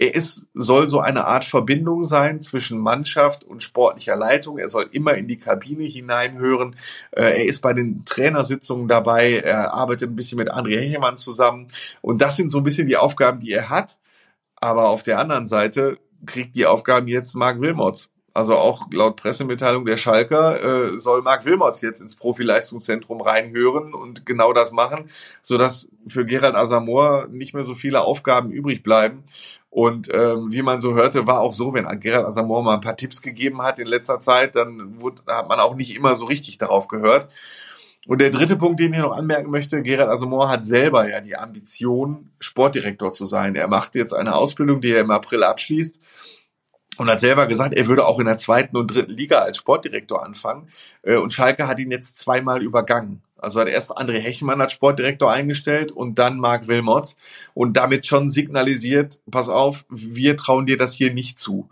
er 0.00 0.14
ist, 0.14 0.46
soll 0.54 0.88
so 0.88 0.98
eine 1.00 1.26
Art 1.26 1.44
Verbindung 1.44 2.04
sein 2.04 2.40
zwischen 2.40 2.78
Mannschaft 2.78 3.44
und 3.44 3.62
sportlicher 3.62 4.16
Leitung. 4.16 4.56
Er 4.56 4.68
soll 4.68 4.88
immer 4.92 5.12
in 5.14 5.28
die 5.28 5.38
Kabine 5.38 5.84
hineinhören. 5.84 6.74
Äh, 7.10 7.24
er 7.24 7.44
ist 7.44 7.60
bei 7.60 7.74
den 7.74 8.06
Trainersitzungen 8.06 8.88
dabei. 8.88 9.40
Er 9.40 9.74
arbeitet 9.74 10.10
ein 10.10 10.16
bisschen 10.16 10.38
mit 10.38 10.50
André 10.50 10.78
Hechelmann 10.78 11.18
zusammen. 11.18 11.68
Und 12.00 12.22
das 12.22 12.36
sind 12.36 12.50
so 12.50 12.58
ein 12.58 12.64
bisschen 12.64 12.88
die 12.88 12.96
Aufgaben, 12.96 13.40
die 13.40 13.52
er 13.52 13.68
hat. 13.68 13.98
Aber 14.56 14.88
auf 14.88 15.02
der 15.02 15.18
anderen 15.18 15.46
Seite 15.46 15.98
kriegt 16.24 16.54
die 16.54 16.64
Aufgaben 16.64 17.06
jetzt 17.06 17.34
Marc 17.34 17.60
Wilmots. 17.60 18.10
Also 18.32 18.56
auch 18.56 18.86
laut 18.92 19.16
Pressemitteilung 19.16 19.84
der 19.84 19.96
Schalker 19.96 20.92
äh, 20.92 20.98
soll 20.98 21.22
Marc 21.22 21.44
Wilmots 21.44 21.80
jetzt 21.80 22.00
ins 22.00 22.14
Profileistungszentrum 22.14 23.20
reinhören 23.20 23.92
und 23.92 24.24
genau 24.24 24.52
das 24.52 24.70
machen, 24.70 25.10
sodass 25.40 25.88
für 26.06 26.24
Gerald 26.24 26.54
Asamoah 26.54 27.26
nicht 27.28 27.54
mehr 27.54 27.64
so 27.64 27.74
viele 27.74 28.02
Aufgaben 28.02 28.52
übrig 28.52 28.82
bleiben. 28.84 29.24
Und 29.68 30.08
ähm, 30.12 30.52
wie 30.52 30.62
man 30.62 30.78
so 30.78 30.94
hörte, 30.94 31.26
war 31.26 31.40
auch 31.40 31.52
so, 31.52 31.74
wenn 31.74 31.86
Gerald 32.00 32.26
Asamoah 32.26 32.62
mal 32.62 32.74
ein 32.74 32.80
paar 32.80 32.96
Tipps 32.96 33.20
gegeben 33.20 33.62
hat 33.62 33.78
in 33.78 33.86
letzter 33.86 34.20
Zeit, 34.20 34.54
dann 34.54 35.00
wurde, 35.00 35.22
hat 35.26 35.48
man 35.48 35.58
auch 35.58 35.74
nicht 35.74 35.94
immer 35.94 36.14
so 36.14 36.24
richtig 36.24 36.58
darauf 36.58 36.86
gehört. 36.86 37.30
Und 38.06 38.20
der 38.20 38.30
dritte 38.30 38.56
Punkt, 38.56 38.80
den 38.80 38.94
ich 38.94 39.00
noch 39.00 39.16
anmerken 39.16 39.50
möchte, 39.50 39.82
Gerald 39.82 40.10
Asamoah 40.10 40.48
hat 40.48 40.64
selber 40.64 41.08
ja 41.08 41.20
die 41.20 41.36
Ambition, 41.36 42.30
Sportdirektor 42.38 43.12
zu 43.12 43.26
sein. 43.26 43.54
Er 43.56 43.68
macht 43.68 43.94
jetzt 43.94 44.14
eine 44.14 44.34
Ausbildung, 44.34 44.80
die 44.80 44.92
er 44.92 45.00
im 45.00 45.10
April 45.10 45.42
abschließt 45.42 45.98
und 47.00 47.08
hat 47.08 47.20
selber 47.20 47.46
gesagt, 47.46 47.72
er 47.72 47.86
würde 47.86 48.06
auch 48.06 48.18
in 48.18 48.26
der 48.26 48.36
zweiten 48.36 48.76
und 48.76 48.88
dritten 48.88 49.12
Liga 49.12 49.38
als 49.38 49.56
Sportdirektor 49.56 50.22
anfangen. 50.22 50.68
Äh, 51.02 51.16
und 51.16 51.32
Schalke 51.32 51.66
hat 51.66 51.78
ihn 51.78 51.90
jetzt 51.90 52.18
zweimal 52.18 52.62
übergangen. 52.62 53.22
Also 53.38 53.58
hat 53.58 53.68
erst 53.68 53.96
André 53.96 54.18
Hechmann 54.18 54.60
als 54.60 54.72
Sportdirektor 54.72 55.32
eingestellt 55.32 55.92
und 55.92 56.18
dann 56.18 56.38
Marc 56.38 56.68
Wilmots 56.68 57.16
und 57.54 57.78
damit 57.78 58.04
schon 58.04 58.28
signalisiert, 58.28 59.22
pass 59.30 59.48
auf, 59.48 59.86
wir 59.88 60.36
trauen 60.36 60.66
dir 60.66 60.76
das 60.76 60.92
hier 60.92 61.14
nicht 61.14 61.38
zu. 61.38 61.70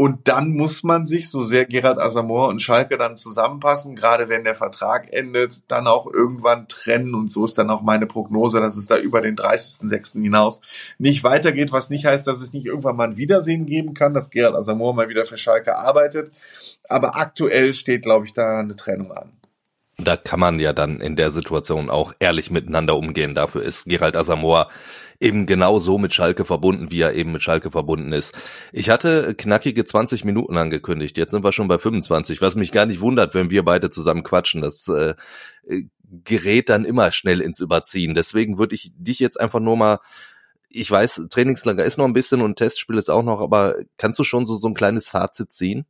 Und 0.00 0.28
dann 0.28 0.50
muss 0.50 0.84
man 0.84 1.04
sich, 1.04 1.28
so 1.28 1.42
sehr 1.42 1.64
Gerald 1.64 1.98
Asamoah 1.98 2.46
und 2.46 2.62
Schalke 2.62 2.96
dann 2.96 3.16
zusammenpassen, 3.16 3.96
gerade 3.96 4.28
wenn 4.28 4.44
der 4.44 4.54
Vertrag 4.54 5.12
endet, 5.12 5.68
dann 5.72 5.88
auch 5.88 6.06
irgendwann 6.06 6.68
trennen. 6.68 7.16
Und 7.16 7.32
so 7.32 7.44
ist 7.44 7.58
dann 7.58 7.68
auch 7.68 7.82
meine 7.82 8.06
Prognose, 8.06 8.60
dass 8.60 8.76
es 8.76 8.86
da 8.86 8.96
über 8.96 9.20
den 9.20 9.34
30.06. 9.34 10.22
hinaus 10.22 10.60
nicht 10.98 11.24
weitergeht, 11.24 11.72
was 11.72 11.90
nicht 11.90 12.06
heißt, 12.06 12.28
dass 12.28 12.40
es 12.40 12.52
nicht 12.52 12.66
irgendwann 12.66 12.94
mal 12.94 13.08
ein 13.08 13.16
Wiedersehen 13.16 13.66
geben 13.66 13.92
kann, 13.92 14.14
dass 14.14 14.30
Gerald 14.30 14.54
Asamoah 14.54 14.94
mal 14.94 15.08
wieder 15.08 15.24
für 15.24 15.36
Schalke 15.36 15.76
arbeitet. 15.76 16.30
Aber 16.88 17.16
aktuell 17.16 17.74
steht, 17.74 18.02
glaube 18.02 18.26
ich, 18.26 18.32
da 18.32 18.60
eine 18.60 18.76
Trennung 18.76 19.10
an. 19.10 19.32
Da 19.96 20.16
kann 20.16 20.38
man 20.38 20.60
ja 20.60 20.72
dann 20.72 21.00
in 21.00 21.16
der 21.16 21.32
Situation 21.32 21.90
auch 21.90 22.12
ehrlich 22.20 22.52
miteinander 22.52 22.96
umgehen. 22.96 23.34
Dafür 23.34 23.62
ist 23.62 23.86
Gerald 23.86 24.14
Asamoah 24.14 24.68
eben 25.20 25.46
genau 25.46 25.78
so 25.78 25.98
mit 25.98 26.14
Schalke 26.14 26.44
verbunden, 26.44 26.90
wie 26.90 27.00
er 27.00 27.14
eben 27.14 27.32
mit 27.32 27.42
Schalke 27.42 27.70
verbunden 27.70 28.12
ist. 28.12 28.34
Ich 28.72 28.88
hatte 28.90 29.34
knackige 29.34 29.84
20 29.84 30.24
Minuten 30.24 30.56
angekündigt, 30.56 31.18
jetzt 31.18 31.32
sind 31.32 31.44
wir 31.44 31.52
schon 31.52 31.68
bei 31.68 31.78
25, 31.78 32.40
was 32.40 32.54
mich 32.54 32.72
gar 32.72 32.86
nicht 32.86 33.00
wundert, 33.00 33.34
wenn 33.34 33.50
wir 33.50 33.64
beide 33.64 33.90
zusammen 33.90 34.22
quatschen. 34.22 34.62
Das 34.62 34.86
äh, 34.88 35.14
gerät 36.24 36.68
dann 36.68 36.84
immer 36.84 37.12
schnell 37.12 37.40
ins 37.40 37.60
Überziehen. 37.60 38.14
Deswegen 38.14 38.58
würde 38.58 38.74
ich 38.74 38.92
dich 38.96 39.18
jetzt 39.18 39.40
einfach 39.40 39.60
nur 39.60 39.76
mal 39.76 39.98
ich 40.70 40.90
weiß, 40.90 41.28
Trainingslager 41.30 41.84
ist 41.84 41.96
noch 41.96 42.04
ein 42.04 42.12
bisschen 42.12 42.42
und 42.42 42.56
Testspiel 42.56 42.98
ist 42.98 43.10
auch 43.10 43.22
noch, 43.22 43.40
aber 43.40 43.76
kannst 43.96 44.18
du 44.18 44.24
schon 44.24 44.46
so, 44.46 44.56
so 44.56 44.68
ein 44.68 44.74
kleines 44.74 45.08
Fazit 45.08 45.50
ziehen? 45.50 45.86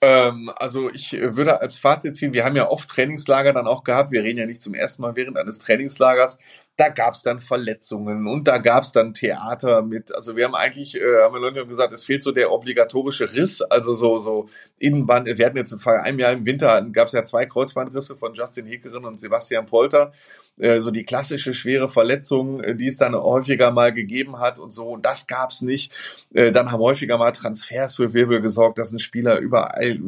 Ähm, 0.00 0.50
also 0.56 0.90
ich 0.90 1.12
würde 1.12 1.60
als 1.60 1.78
Fazit 1.78 2.16
ziehen, 2.16 2.32
wir 2.32 2.44
haben 2.44 2.56
ja 2.56 2.68
oft 2.68 2.88
Trainingslager 2.88 3.52
dann 3.52 3.66
auch 3.66 3.84
gehabt. 3.84 4.12
Wir 4.12 4.22
reden 4.22 4.38
ja 4.38 4.46
nicht 4.46 4.62
zum 4.62 4.74
ersten 4.74 5.02
Mal 5.02 5.16
während 5.16 5.36
eines 5.36 5.58
Trainingslagers 5.58 6.38
da 6.78 6.90
gab 6.90 7.14
es 7.14 7.22
dann 7.22 7.40
Verletzungen 7.40 8.28
und 8.28 8.46
da 8.46 8.58
gab 8.58 8.84
es 8.84 8.92
dann 8.92 9.12
Theater 9.12 9.82
mit. 9.82 10.14
Also 10.14 10.36
wir 10.36 10.44
haben 10.44 10.54
eigentlich, 10.54 10.94
äh, 10.94 11.22
haben 11.22 11.34
wir 11.34 11.40
Leute 11.40 11.66
gesagt, 11.66 11.92
es 11.92 12.04
fehlt 12.04 12.22
so 12.22 12.30
der 12.30 12.52
obligatorische 12.52 13.34
Riss, 13.34 13.60
also 13.62 13.94
so 13.94 14.20
so 14.20 14.48
Innenband. 14.78 15.26
Wir 15.26 15.44
hatten 15.44 15.56
jetzt 15.56 15.74
vor 15.82 16.00
einem 16.00 16.20
Jahr 16.20 16.32
im 16.32 16.46
Winter 16.46 16.80
gab 16.92 17.08
es 17.08 17.14
ja 17.14 17.24
zwei 17.24 17.46
Kreuzbandrisse 17.46 18.16
von 18.16 18.32
Justin 18.32 18.66
Hickerin 18.66 19.04
und 19.04 19.18
Sebastian 19.18 19.66
Polter, 19.66 20.12
äh, 20.58 20.80
so 20.80 20.92
die 20.92 21.02
klassische 21.02 21.52
schwere 21.52 21.88
Verletzung, 21.88 22.62
äh, 22.62 22.76
die 22.76 22.86
es 22.86 22.96
dann 22.96 23.16
häufiger 23.16 23.72
mal 23.72 23.92
gegeben 23.92 24.38
hat 24.38 24.60
und 24.60 24.70
so. 24.70 24.86
Und 24.90 25.04
das 25.04 25.26
gab's 25.26 25.62
nicht. 25.62 25.92
Äh, 26.32 26.52
dann 26.52 26.70
haben 26.70 26.80
häufiger 26.80 27.18
mal 27.18 27.32
Transfers 27.32 27.96
für 27.96 28.14
Wirbel 28.14 28.40
gesorgt, 28.40 28.78
dass 28.78 28.92
ein 28.92 29.00
Spieler 29.00 29.38
überall 29.38 29.98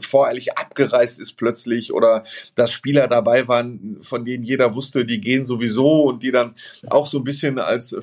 voreilig 0.00 0.58
abgereist 0.58 1.20
ist 1.20 1.38
plötzlich 1.38 1.94
oder 1.94 2.22
dass 2.54 2.70
Spieler 2.70 3.08
dabei 3.08 3.48
waren, 3.48 3.98
von 4.02 4.26
denen 4.26 4.44
jeder 4.44 4.74
wusste, 4.74 5.06
die 5.06 5.22
gehen 5.22 5.46
sowieso 5.46 6.17
und 6.18 6.24
die 6.24 6.32
dann 6.32 6.54
auch 6.88 7.06
so 7.06 7.18
ein 7.18 7.24
bisschen 7.24 7.60
als 7.60 7.96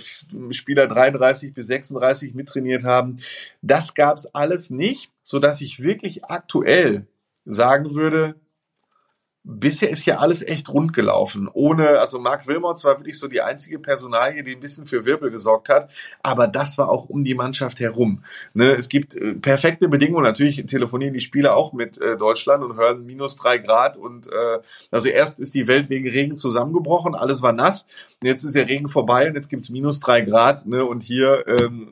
Spieler 0.52 0.88
33 0.88 1.54
bis 1.54 1.68
36 1.68 2.34
mittrainiert 2.34 2.86
haben. 2.86 3.18
Das 3.62 3.94
gab 3.94 4.16
es 4.16 4.34
alles 4.34 4.70
nicht, 4.70 5.12
so 5.22 5.40
dass 5.40 5.60
ich 5.60 5.82
wirklich 5.82 6.24
aktuell 6.24 7.08
sagen 7.46 7.94
würde, 7.94 8.36
bisher 9.46 9.92
ist 9.92 10.06
ja 10.06 10.18
alles 10.18 10.42
echt 10.42 10.70
rund 10.70 10.92
gelaufen. 10.92 11.48
Ohne, 11.54 12.00
also 12.00 12.20
Mark 12.20 12.48
Wilmots 12.48 12.84
war 12.84 12.98
wirklich 13.00 13.20
so 13.20 13.28
die 13.28 13.42
einzige 13.42 13.78
Personalie, 13.78 14.44
die 14.44 14.56
ein 14.56 14.60
bisschen 14.60 14.88
für 14.88 15.06
Wirbel 15.06 15.30
gesorgt 15.30 15.70
hat. 15.70 15.92
Aber 16.24 16.48
das 16.48 16.78
war 16.78 16.90
auch 16.90 17.06
um 17.10 17.24
die 17.24 17.36
Mannschaft 17.36 17.80
herum. 17.80 18.24
Ne, 18.54 18.76
es 18.76 18.90
gibt 18.90 19.16
äh, 19.16 19.34
perfekte 19.36 19.88
Bedingungen. 19.88 20.24
Natürlich 20.24 20.66
telefonieren 20.66 21.14
die 21.14 21.20
Spieler 21.20 21.56
auch 21.56 21.74
mit 21.74 22.00
äh, 22.00 22.18
Deutschland 22.18 22.64
und 22.64 22.76
hören 22.76 23.06
minus 23.06 23.36
drei 23.36 23.60
Grad. 23.60 23.98
Und 23.98 24.28
äh, 24.28 24.60
also 24.90 25.10
erst 25.10 25.40
ist 25.40 25.54
die 25.54 25.68
Welt 25.68 25.90
wegen 25.90 26.10
Regen 26.10 26.38
zusammengebrochen, 26.38 27.14
alles 27.14 27.42
war 27.42 27.54
nass. 27.54 27.86
Jetzt 28.24 28.44
ist 28.44 28.56
der 28.56 28.68
Regen 28.68 28.88
vorbei 28.88 29.28
und 29.28 29.36
jetzt 29.36 29.50
gibt's 29.50 29.70
minus 29.70 30.00
drei 30.00 30.22
Grad. 30.22 30.66
Ne, 30.66 30.84
und 30.84 31.04
hier 31.04 31.46
ähm, 31.48 31.90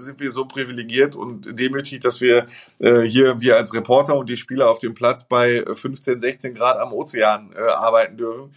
sind 0.00 0.20
wir 0.20 0.30
so 0.30 0.44
privilegiert 0.44 1.16
und 1.16 1.58
demütig, 1.58 2.00
dass 2.00 2.20
wir 2.20 2.46
äh, 2.78 3.02
hier, 3.02 3.40
wir 3.40 3.56
als 3.56 3.74
Reporter 3.74 4.16
und 4.16 4.28
die 4.28 4.36
Spieler 4.36 4.70
auf 4.70 4.78
dem 4.78 4.94
Platz 4.94 5.26
bei 5.28 5.64
15, 5.72 6.20
16 6.20 6.54
Grad 6.54 6.78
am 6.78 6.92
Ozean 6.92 7.52
äh, 7.56 7.60
arbeiten 7.60 8.16
dürfen. 8.16 8.54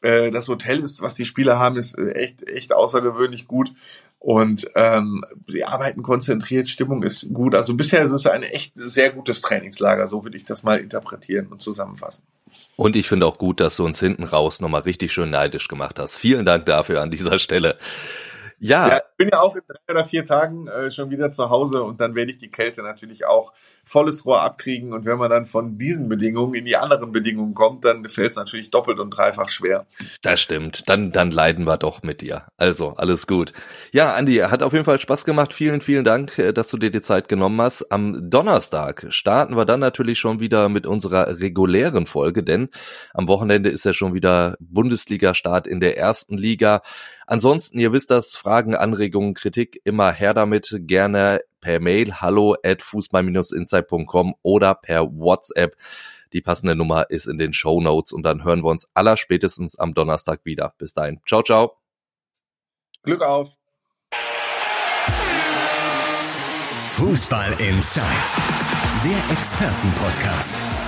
Äh, 0.00 0.30
das 0.30 0.48
Hotel 0.48 0.82
ist, 0.82 1.02
was 1.02 1.14
die 1.14 1.24
Spieler 1.24 1.58
haben, 1.58 1.76
ist 1.76 1.98
äh, 1.98 2.10
echt, 2.12 2.46
echt 2.48 2.72
außergewöhnlich 2.72 3.46
gut. 3.46 3.72
Und 4.20 4.68
ähm, 4.74 5.24
sie 5.46 5.64
arbeiten 5.64 6.02
konzentriert, 6.02 6.68
Stimmung 6.68 7.02
ist 7.04 7.32
gut. 7.32 7.54
Also 7.54 7.74
bisher 7.74 8.02
ist 8.02 8.10
es 8.10 8.26
ein 8.26 8.42
echt 8.42 8.72
sehr 8.74 9.10
gutes 9.12 9.42
Trainingslager, 9.42 10.08
so 10.08 10.24
würde 10.24 10.36
ich 10.36 10.44
das 10.44 10.64
mal 10.64 10.78
interpretieren 10.78 11.46
und 11.46 11.62
zusammenfassen. 11.62 12.24
Und 12.76 12.96
ich 12.96 13.08
finde 13.08 13.26
auch 13.26 13.38
gut, 13.38 13.60
dass 13.60 13.76
du 13.76 13.84
uns 13.84 14.00
hinten 14.00 14.24
raus 14.24 14.60
nochmal 14.60 14.82
richtig 14.82 15.12
schön 15.12 15.30
neidisch 15.30 15.68
gemacht 15.68 15.98
hast. 15.98 16.16
Vielen 16.16 16.44
Dank 16.44 16.66
dafür 16.66 17.00
an 17.00 17.10
dieser 17.10 17.38
Stelle. 17.38 17.78
Ja. 18.58 18.88
ja. 18.88 18.96
Ich 18.96 19.16
bin 19.16 19.30
ja 19.32 19.40
auch 19.40 19.56
in 19.56 19.62
drei 19.66 19.94
oder 19.94 20.04
vier 20.04 20.24
Tagen 20.24 20.68
äh, 20.68 20.90
schon 20.90 21.10
wieder 21.10 21.30
zu 21.30 21.50
Hause 21.50 21.82
und 21.82 22.00
dann 22.00 22.14
werde 22.14 22.32
ich 22.32 22.38
die 22.38 22.50
Kälte 22.50 22.82
natürlich 22.82 23.26
auch 23.26 23.52
volles 23.88 24.26
Rohr 24.26 24.42
abkriegen. 24.42 24.92
Und 24.92 25.06
wenn 25.06 25.18
man 25.18 25.30
dann 25.30 25.46
von 25.46 25.78
diesen 25.78 26.08
Bedingungen 26.08 26.54
in 26.54 26.66
die 26.66 26.76
anderen 26.76 27.10
Bedingungen 27.10 27.54
kommt, 27.54 27.84
dann 27.84 28.06
fällt 28.08 28.32
es 28.32 28.36
natürlich 28.36 28.70
doppelt 28.70 28.98
und 28.98 29.10
dreifach 29.10 29.48
schwer. 29.48 29.86
Das 30.22 30.40
stimmt. 30.40 30.88
Dann, 30.88 31.10
dann 31.10 31.30
leiden 31.30 31.66
wir 31.66 31.78
doch 31.78 32.02
mit 32.02 32.20
dir. 32.20 32.44
Also, 32.58 32.90
alles 32.96 33.26
gut. 33.26 33.54
Ja, 33.92 34.14
Andi, 34.14 34.36
hat 34.36 34.62
auf 34.62 34.74
jeden 34.74 34.84
Fall 34.84 35.00
Spaß 35.00 35.24
gemacht. 35.24 35.54
Vielen, 35.54 35.80
vielen 35.80 36.04
Dank, 36.04 36.38
äh, 36.38 36.52
dass 36.52 36.68
du 36.68 36.76
dir 36.76 36.90
die 36.90 37.00
Zeit 37.00 37.28
genommen 37.28 37.60
hast. 37.62 37.90
Am 37.90 38.28
Donnerstag 38.28 39.06
starten 39.08 39.56
wir 39.56 39.64
dann 39.64 39.80
natürlich 39.80 40.18
schon 40.18 40.38
wieder 40.38 40.68
mit 40.68 40.86
unserer 40.86 41.40
regulären 41.40 42.06
Folge, 42.06 42.42
denn 42.42 42.68
am 43.14 43.26
Wochenende 43.26 43.70
ist 43.70 43.86
ja 43.86 43.94
schon 43.94 44.12
wieder 44.12 44.56
Bundesliga-Start 44.60 45.66
in 45.66 45.80
der 45.80 45.96
ersten 45.96 46.36
Liga. 46.36 46.82
Ansonsten, 47.30 47.78
ihr 47.78 47.92
wisst 47.92 48.10
das, 48.10 48.36
Fragen, 48.36 48.74
Anregungen, 48.74 49.34
Kritik, 49.34 49.82
immer 49.84 50.12
her 50.12 50.32
damit. 50.32 50.74
Gerne 50.86 51.42
per 51.60 51.78
Mail 51.78 52.22
hallo 52.22 52.56
at 52.64 52.80
fußball-insight.com 52.80 54.34
oder 54.40 54.74
per 54.74 55.02
WhatsApp. 55.12 55.76
Die 56.32 56.40
passende 56.40 56.74
Nummer 56.74 57.10
ist 57.10 57.26
in 57.26 57.36
den 57.36 57.52
Show 57.52 57.82
Notes 57.82 58.12
und 58.12 58.22
dann 58.22 58.44
hören 58.44 58.64
wir 58.64 58.70
uns 58.70 58.88
aller 58.94 59.18
spätestens 59.18 59.78
am 59.78 59.92
Donnerstag 59.92 60.40
wieder. 60.44 60.72
Bis 60.78 60.94
dahin. 60.94 61.20
Ciao, 61.26 61.42
ciao. 61.42 61.76
Glück 63.02 63.20
auf. 63.20 63.56
Fußball 66.86 67.52
Inside. 67.60 68.04
Der 69.04 69.36
Expertenpodcast. 69.36 70.87